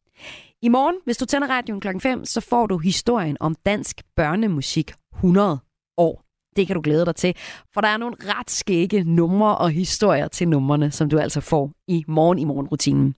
I 0.63 0.69
morgen, 0.69 0.97
hvis 1.05 1.17
du 1.17 1.25
tænder 1.25 1.49
radioen 1.49 1.81
klokken 1.81 2.01
5, 2.01 2.25
så 2.25 2.41
får 2.41 2.67
du 2.67 2.79
historien 2.79 3.37
om 3.41 3.55
dansk 3.67 4.03
børnemusik 4.17 4.93
100 5.15 5.59
år. 5.97 6.23
Det 6.57 6.67
kan 6.67 6.75
du 6.75 6.81
glæde 6.81 7.07
dig 7.07 7.17
til, 7.17 7.37
for 7.75 7.81
der 7.81 7.89
er 7.89 7.97
nogle 7.97 8.17
ret 8.21 8.51
skægge 8.51 9.05
numre 9.05 9.59
og 9.59 9.71
historier 9.71 10.29
til 10.29 10.49
numrene, 10.49 10.91
som 10.91 11.09
du 11.09 11.19
altså 11.19 11.41
får 11.41 11.71
i 11.89 12.05
morgen 12.09 12.39
i 12.39 12.45
morgenrutinen. 12.45 13.15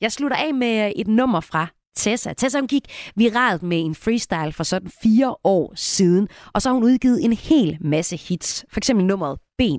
Jeg 0.00 0.12
slutter 0.12 0.36
af 0.36 0.54
med 0.54 0.84
øh, 0.84 0.90
et 0.96 1.08
nummer 1.08 1.40
fra 1.40 1.66
Tessa. 1.96 2.32
Tessa 2.32 2.58
hun 2.58 2.68
gik 2.68 2.84
viralt 3.16 3.62
med 3.62 3.80
en 3.80 3.94
freestyle 3.94 4.52
for 4.52 4.64
sådan 4.64 4.90
fire 5.02 5.36
år 5.44 5.72
siden, 5.74 6.28
og 6.54 6.62
så 6.62 6.68
har 6.68 6.74
hun 6.74 6.84
udgivet 6.84 7.24
en 7.24 7.32
hel 7.32 7.78
masse 7.80 8.16
hits. 8.16 8.64
For 8.72 8.80
eksempel 8.80 9.06
nummeret 9.06 9.38
Ben. 9.58 9.78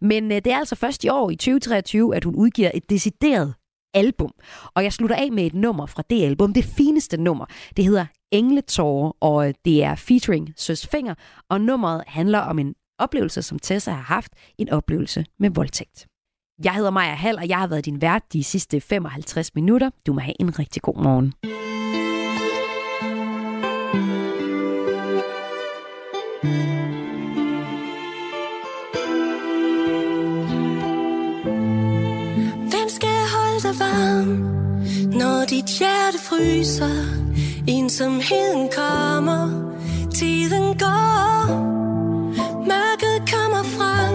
Men 0.00 0.32
øh, 0.32 0.36
det 0.36 0.46
er 0.46 0.58
altså 0.58 0.74
først 0.74 1.04
i 1.04 1.08
år, 1.08 1.30
i 1.30 1.36
2023, 1.36 2.16
at 2.16 2.24
hun 2.24 2.34
udgiver 2.34 2.70
et 2.74 2.90
decideret 2.90 3.54
album. 3.94 4.30
Og 4.74 4.84
jeg 4.84 4.92
slutter 4.92 5.16
af 5.16 5.32
med 5.32 5.46
et 5.46 5.54
nummer 5.54 5.86
fra 5.86 6.02
det 6.10 6.24
album, 6.24 6.52
det 6.52 6.64
fineste 6.64 7.16
nummer. 7.16 7.46
Det 7.76 7.84
hedder 7.84 8.06
Engletårer, 8.32 9.12
og 9.20 9.48
øh, 9.48 9.54
det 9.64 9.84
er 9.84 9.94
featuring 9.94 10.52
Søs 10.56 10.86
Finger, 10.86 11.14
og 11.50 11.60
nummeret 11.60 12.02
handler 12.06 12.38
om 12.38 12.58
en 12.58 12.74
oplevelse, 12.98 13.42
som 13.42 13.58
Tessa 13.58 13.90
har 13.90 14.02
haft, 14.02 14.32
en 14.58 14.70
oplevelse 14.70 15.24
med 15.38 15.50
voldtægt. 15.50 16.06
Jeg 16.64 16.74
hedder 16.74 16.90
Maja 16.90 17.14
Hall, 17.14 17.38
og 17.38 17.48
jeg 17.48 17.58
har 17.58 17.66
været 17.66 17.84
din 17.84 18.00
vært 18.00 18.22
de 18.32 18.44
sidste 18.44 18.80
55 18.80 19.54
minutter. 19.54 19.90
Du 20.06 20.12
må 20.12 20.20
have 20.20 20.40
en 20.40 20.58
rigtig 20.58 20.82
god 20.82 21.02
morgen. 21.02 21.32
Når 35.14 35.44
dit 35.44 35.66
hjerte 35.78 36.18
fryser? 36.18 36.96
Ensomheden 37.68 38.68
kommer, 38.76 39.48
tiden 40.14 40.78
går. 40.78 41.46
Mørket 42.70 43.18
kommer 43.32 43.62
frem, 43.62 44.14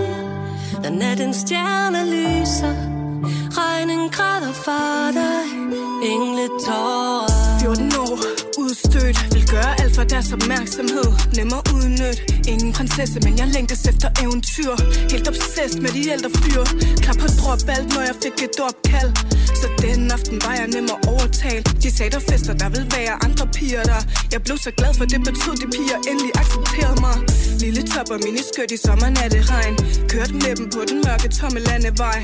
når 0.83 0.89
natten 0.89 1.33
stjerne 1.33 2.01
lyser. 2.05 2.75
Regnen 3.59 4.09
græder 4.09 4.53
for 4.53 5.11
dig, 5.11 5.43
engle 6.11 6.47
tårer 6.65 7.28
udstødt. 8.69 9.17
Vil 9.33 9.45
gøre 9.55 9.71
alt 9.81 9.93
for 9.97 10.05
deres 10.13 10.29
opmærksomhed. 10.37 11.07
Nemmere 11.37 11.63
udnytte 11.75 12.21
Ingen 12.51 12.71
prinsesse, 12.77 13.17
men 13.25 13.33
jeg 13.41 13.47
længtes 13.55 13.81
efter 13.91 14.09
eventyr. 14.23 14.73
Helt 15.13 15.27
obsessed 15.31 15.79
med 15.85 15.91
de 15.97 16.01
ældre 16.13 16.29
fyre 16.41 16.65
Klar 17.03 17.15
på 17.23 17.27
drop 17.39 17.61
alt, 17.75 17.87
når 17.95 18.03
jeg 18.09 18.15
fik 18.23 18.37
et 18.47 18.57
opkald. 18.67 19.11
Så 19.61 19.67
den 19.83 20.11
aften 20.15 20.37
var 20.45 20.53
jeg 20.61 20.67
nem 20.75 20.87
at 20.95 20.99
overtale. 21.11 21.63
De 21.83 21.89
sagde 21.97 22.11
der 22.15 22.23
fester, 22.29 22.53
der 22.61 22.69
vil 22.75 22.85
være 22.97 23.13
andre 23.25 23.45
piger 23.57 23.83
der. 23.91 24.01
Jeg 24.33 24.39
blev 24.45 24.57
så 24.65 24.71
glad 24.79 24.91
for 24.99 25.05
det 25.11 25.19
betød 25.27 25.55
de 25.61 25.67
piger 25.77 25.97
endelig 26.09 26.31
accepterede 26.41 26.97
mig. 27.05 27.17
Lille 27.63 27.81
top 27.93 28.09
og 28.15 28.19
miniskørt 28.25 28.71
i 28.75 28.77
sommernatte 28.85 29.39
regn 29.53 29.75
Kørte 30.11 30.33
med 30.43 30.53
dem 30.59 30.67
på 30.75 30.81
den 30.89 30.97
mørke 31.05 31.27
tomme 31.37 31.59
landevej. 31.69 32.19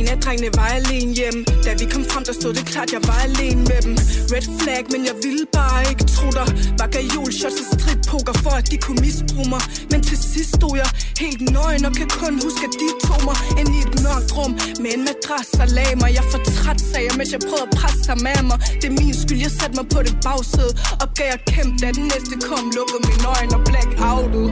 En 0.00 0.06
af 0.14 0.18
drengene 0.24 0.50
var 0.58 0.68
alene 0.78 1.12
hjem 1.18 1.38
Da 1.64 1.70
vi 1.80 1.84
kom 1.92 2.04
frem, 2.10 2.24
der 2.28 2.34
stod 2.40 2.52
det 2.58 2.64
klart, 2.72 2.88
jeg 2.96 3.02
var 3.10 3.18
alene 3.28 3.62
med 3.70 3.80
dem. 3.86 3.94
Red 4.32 4.46
flag, 4.60 4.82
men 4.92 5.00
jeg 5.08 5.16
ville 5.24 5.44
bare 5.58 5.80
ikke 5.90 6.04
tro 6.14 6.28
dig. 6.38 6.48
Var 6.80 6.88
gajol 6.96 7.30
shots 7.40 7.58
og 7.62 7.66
strippoker 7.74 8.34
for 8.44 8.54
at 8.60 8.66
de 8.70 8.76
kunne 8.84 9.00
misbruge 9.06 9.48
mig. 9.54 9.62
Men 9.90 10.00
til 10.08 10.18
sidst 10.32 10.50
stod 10.58 10.74
jeg 10.82 10.90
helt 11.24 11.40
nøgen 11.54 11.82
og 11.88 11.92
kan 11.98 12.08
kun 12.22 12.34
huske 12.44 12.62
at 12.68 12.74
de 12.82 12.88
tog 13.06 13.20
mig 13.28 13.36
Ind 13.60 13.70
i 13.76 13.78
et 13.86 13.92
mørkt 14.04 14.30
rum. 14.36 14.52
Med 14.82 14.90
en 14.96 15.02
madras 15.08 15.50
og 15.62 15.68
lag 15.78 15.90
mig 16.02 16.10
Jeg 16.18 16.26
for 16.32 16.40
træt, 16.56 16.80
sagde 16.90 17.06
jeg, 17.08 17.14
mens 17.18 17.30
jeg 17.36 17.42
prøvede 17.48 17.66
at 17.68 17.74
presse 17.78 18.00
sig 18.08 18.18
med 18.26 18.40
mig. 18.50 18.58
Det 18.80 18.86
er 18.92 18.94
min 19.00 19.14
skyld, 19.22 19.40
jeg 19.46 19.52
satte 19.58 19.74
mig 19.78 19.86
på 19.94 19.98
det 20.06 20.14
bagsæde. 20.26 20.72
Opgav 21.02 21.30
at 21.38 21.42
kæmpe, 21.52 21.76
da 21.82 21.88
den 21.98 22.06
næste 22.12 22.34
kom. 22.48 22.64
Lukkede 22.76 23.02
mine 23.08 23.24
øjne 23.34 23.52
og 23.58 23.62
black 23.68 23.90
outet 24.12 24.48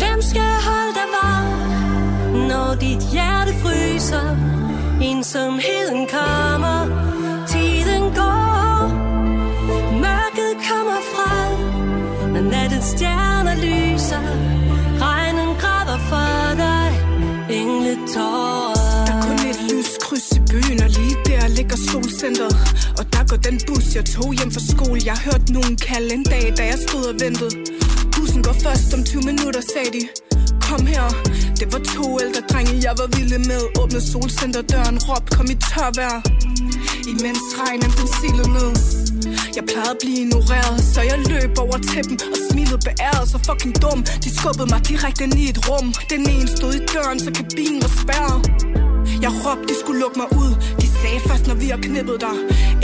Hvem 0.00 0.18
skal 0.30 0.52
holde 0.68 0.92
dig 0.98 1.08
varm, 1.16 1.48
når 2.50 2.68
dit 2.84 3.02
hjerte 3.14 3.52
fryser? 3.62 4.65
Ensomheden 5.02 6.06
kommer, 6.08 6.86
tiden 7.48 8.02
går. 8.14 8.88
Mørket 9.92 10.54
kommer 10.68 11.00
frem, 11.14 11.58
når 12.32 12.40
nattens 12.40 12.84
stjerner 12.84 13.54
lyser. 13.54 14.22
Regnen 15.00 15.56
græder 15.60 15.98
for 15.98 16.56
dig, 16.56 16.90
engletårer. 17.50 18.75
Der 18.75 18.75
ligger 21.58 21.78
solcenteret. 21.90 22.56
Og 22.98 23.04
der 23.14 23.22
går 23.30 23.40
den 23.48 23.56
bus, 23.66 23.86
jeg 23.98 24.04
tog 24.14 24.28
hjem 24.38 24.50
fra 24.56 24.62
skole. 24.72 25.00
Jeg 25.10 25.18
hørte 25.26 25.48
nogen 25.58 25.76
kalde 25.88 26.10
en 26.18 26.24
dag, 26.34 26.44
da 26.58 26.62
jeg 26.72 26.78
stod 26.86 27.04
og 27.12 27.16
ventede. 27.24 27.52
Bussen 28.14 28.42
går 28.46 28.56
først 28.64 28.88
om 28.96 29.00
20 29.04 29.22
minutter, 29.30 29.62
sagde 29.72 29.90
de. 29.96 30.02
Kom 30.68 30.82
her, 30.94 31.06
det 31.60 31.66
var 31.72 31.82
to 31.94 32.06
ældre 32.24 32.42
drenge, 32.50 32.74
jeg 32.86 32.94
var 33.00 33.08
vilde 33.16 33.38
med. 33.50 33.62
Åbnede 33.80 34.04
solcenterdøren, 34.12 34.96
råb, 35.06 35.24
kom 35.36 35.46
i 35.54 35.56
tørvejr. 35.68 36.16
Imens 37.12 37.44
regnen 37.60 37.90
den 37.98 38.08
silede 38.18 38.50
ned. 38.58 38.72
Jeg 39.56 39.64
plejede 39.70 39.92
at 39.96 40.00
blive 40.02 40.18
ignoreret, 40.24 40.76
så 40.92 41.00
jeg 41.10 41.18
løb 41.32 41.52
over 41.64 41.78
til 41.90 42.02
dem 42.08 42.16
og 42.34 42.38
smilede 42.50 42.80
beæret 42.86 43.26
så 43.32 43.38
fucking 43.46 43.74
dum. 43.82 43.98
De 44.24 44.28
skubbede 44.38 44.68
mig 44.72 44.80
direkte 44.90 45.24
ind 45.24 45.38
i 45.44 45.46
et 45.52 45.58
rum. 45.68 45.86
Den 46.12 46.22
ene 46.34 46.48
stod 46.56 46.72
i 46.80 46.82
døren, 46.92 47.18
så 47.24 47.30
kabinen 47.38 47.78
var 47.84 47.92
spærret. 48.02 48.40
Jeg 49.24 49.32
råbte, 49.44 49.64
de 49.68 49.74
skulle 49.80 50.00
lukke 50.00 50.18
mig 50.22 50.28
ud. 50.42 50.52
De 50.80 50.86
sagde 51.00 51.20
først, 51.28 51.46
når 51.46 51.54
vi 51.54 51.66
har 51.66 51.80
knippet 51.88 52.20
dig. 52.20 52.36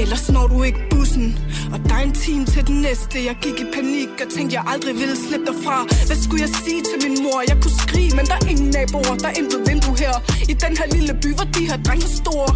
Ellers 0.03 0.30
når 0.30 0.47
du 0.47 0.62
ikke 0.62 0.80
bussen. 0.91 1.39
Og 1.72 1.78
der 1.89 1.95
er 1.95 2.05
en 2.11 2.12
time 2.12 2.45
til 2.45 2.66
den 2.66 2.76
næste. 2.87 3.16
Jeg 3.28 3.37
gik 3.45 3.61
i 3.64 3.66
panik 3.76 4.09
og 4.24 4.28
tænkte, 4.35 4.53
jeg 4.57 4.64
aldrig 4.72 4.95
ville 4.95 5.16
slippe 5.26 5.47
derfra. 5.47 5.76
Hvad 6.07 6.18
skulle 6.24 6.43
jeg 6.47 6.53
sige 6.64 6.80
til 6.89 6.99
min 7.05 7.16
mor? 7.24 7.39
Jeg 7.51 7.57
kunne 7.62 7.76
skrige, 7.85 8.11
men 8.16 8.24
der 8.30 8.37
er 8.41 8.47
ingen 8.53 8.70
naboer. 8.76 9.16
Der 9.22 9.28
er 9.33 9.37
intet 9.41 9.61
vindue 9.68 9.97
her. 10.05 10.14
I 10.53 10.55
den 10.64 10.72
her 10.78 10.87
lille 10.97 11.14
by, 11.22 11.30
hvor 11.39 11.49
de 11.57 11.62
her 11.70 11.78
drenge 11.87 12.09
store. 12.20 12.51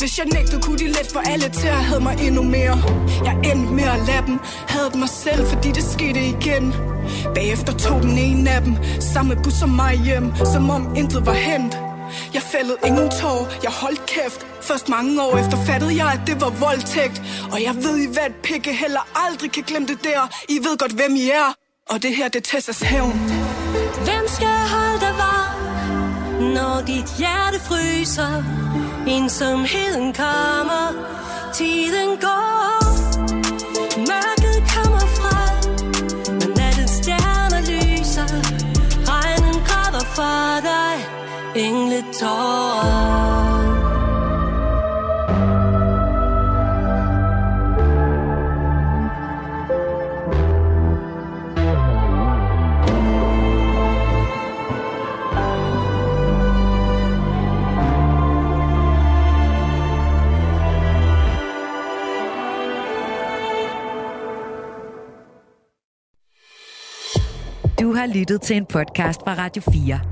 Hvis 0.00 0.18
jeg 0.18 0.26
nægtede, 0.26 0.60
kunne 0.62 0.78
de 0.78 0.86
let 0.86 1.08
for 1.12 1.22
alle 1.32 1.48
til 1.60 1.68
at 1.78 1.84
have 1.90 2.00
mig 2.00 2.16
endnu 2.26 2.42
mere. 2.42 2.76
Jeg 3.24 3.34
endte 3.50 3.72
med 3.78 3.84
at 3.96 4.00
lade 4.08 4.24
dem. 4.26 4.38
Havde 4.68 4.98
mig 4.98 5.08
selv, 5.08 5.46
fordi 5.46 5.68
det 5.68 5.84
skete 5.94 6.20
igen. 6.34 6.74
Bagefter 7.34 7.72
tog 7.72 8.02
den 8.02 8.18
ene 8.18 8.50
af 8.50 8.62
dem. 8.62 8.74
Samme 9.00 9.36
bus 9.44 9.52
som 9.52 9.68
mig 9.68 9.94
hjem 10.04 10.32
Som 10.52 10.70
om 10.70 10.96
intet 10.96 11.26
var 11.26 11.34
hent 11.34 11.91
jeg 12.34 12.42
fældede 12.42 12.78
ingen 12.86 13.10
tår, 13.10 13.40
jeg 13.62 13.70
holdt 13.70 14.06
kæft 14.06 14.46
Først 14.60 14.88
mange 14.88 15.22
år 15.22 15.36
efter 15.36 15.56
fattede 15.64 15.96
jeg, 15.96 16.10
at 16.12 16.20
det 16.26 16.40
var 16.40 16.50
voldtægt 16.50 17.22
Og 17.52 17.62
jeg 17.62 17.74
ved, 17.76 17.96
I 17.98 18.06
hvad 18.12 18.30
pikke 18.42 18.72
heller 18.72 19.04
aldrig 19.26 19.52
kan 19.52 19.62
glemme 19.62 19.88
det 19.88 20.04
der 20.04 20.22
I 20.48 20.56
ved 20.66 20.78
godt, 20.78 20.92
hvem 20.92 21.16
I 21.16 21.30
er 21.30 21.48
Og 21.90 22.02
det 22.02 22.16
her, 22.16 22.28
det 22.28 22.36
er 22.36 22.48
Tessas 22.50 22.80
hævn 22.80 23.18
Hvem 24.06 24.24
skal 24.36 24.58
holde 24.74 25.00
dig 25.00 25.14
varm, 25.24 26.42
når 26.56 26.82
dit 26.86 27.08
hjerte 27.18 27.60
fryser? 27.60 28.62
Ensomheden 29.06 30.12
kommer, 30.12 30.86
tiden 31.54 32.16
går. 32.20 32.82
Mørket 33.98 34.58
kommer 34.74 35.06
frem, 35.18 35.72
når 36.40 36.56
nattens 36.56 36.90
stjerner 36.90 37.60
lyser. 37.60 38.28
Regnen 39.10 39.54
græder 39.66 40.04
for 40.16 40.60
dig, 40.70 40.94
engletårer. 41.64 41.91
Du 42.12 42.18
har 67.94 68.06
lyttet 68.06 68.42
til 68.42 68.56
en 68.56 68.66
podcast 68.66 69.20
fra 69.20 69.34
Radio 69.34 69.62
4. 69.72 70.11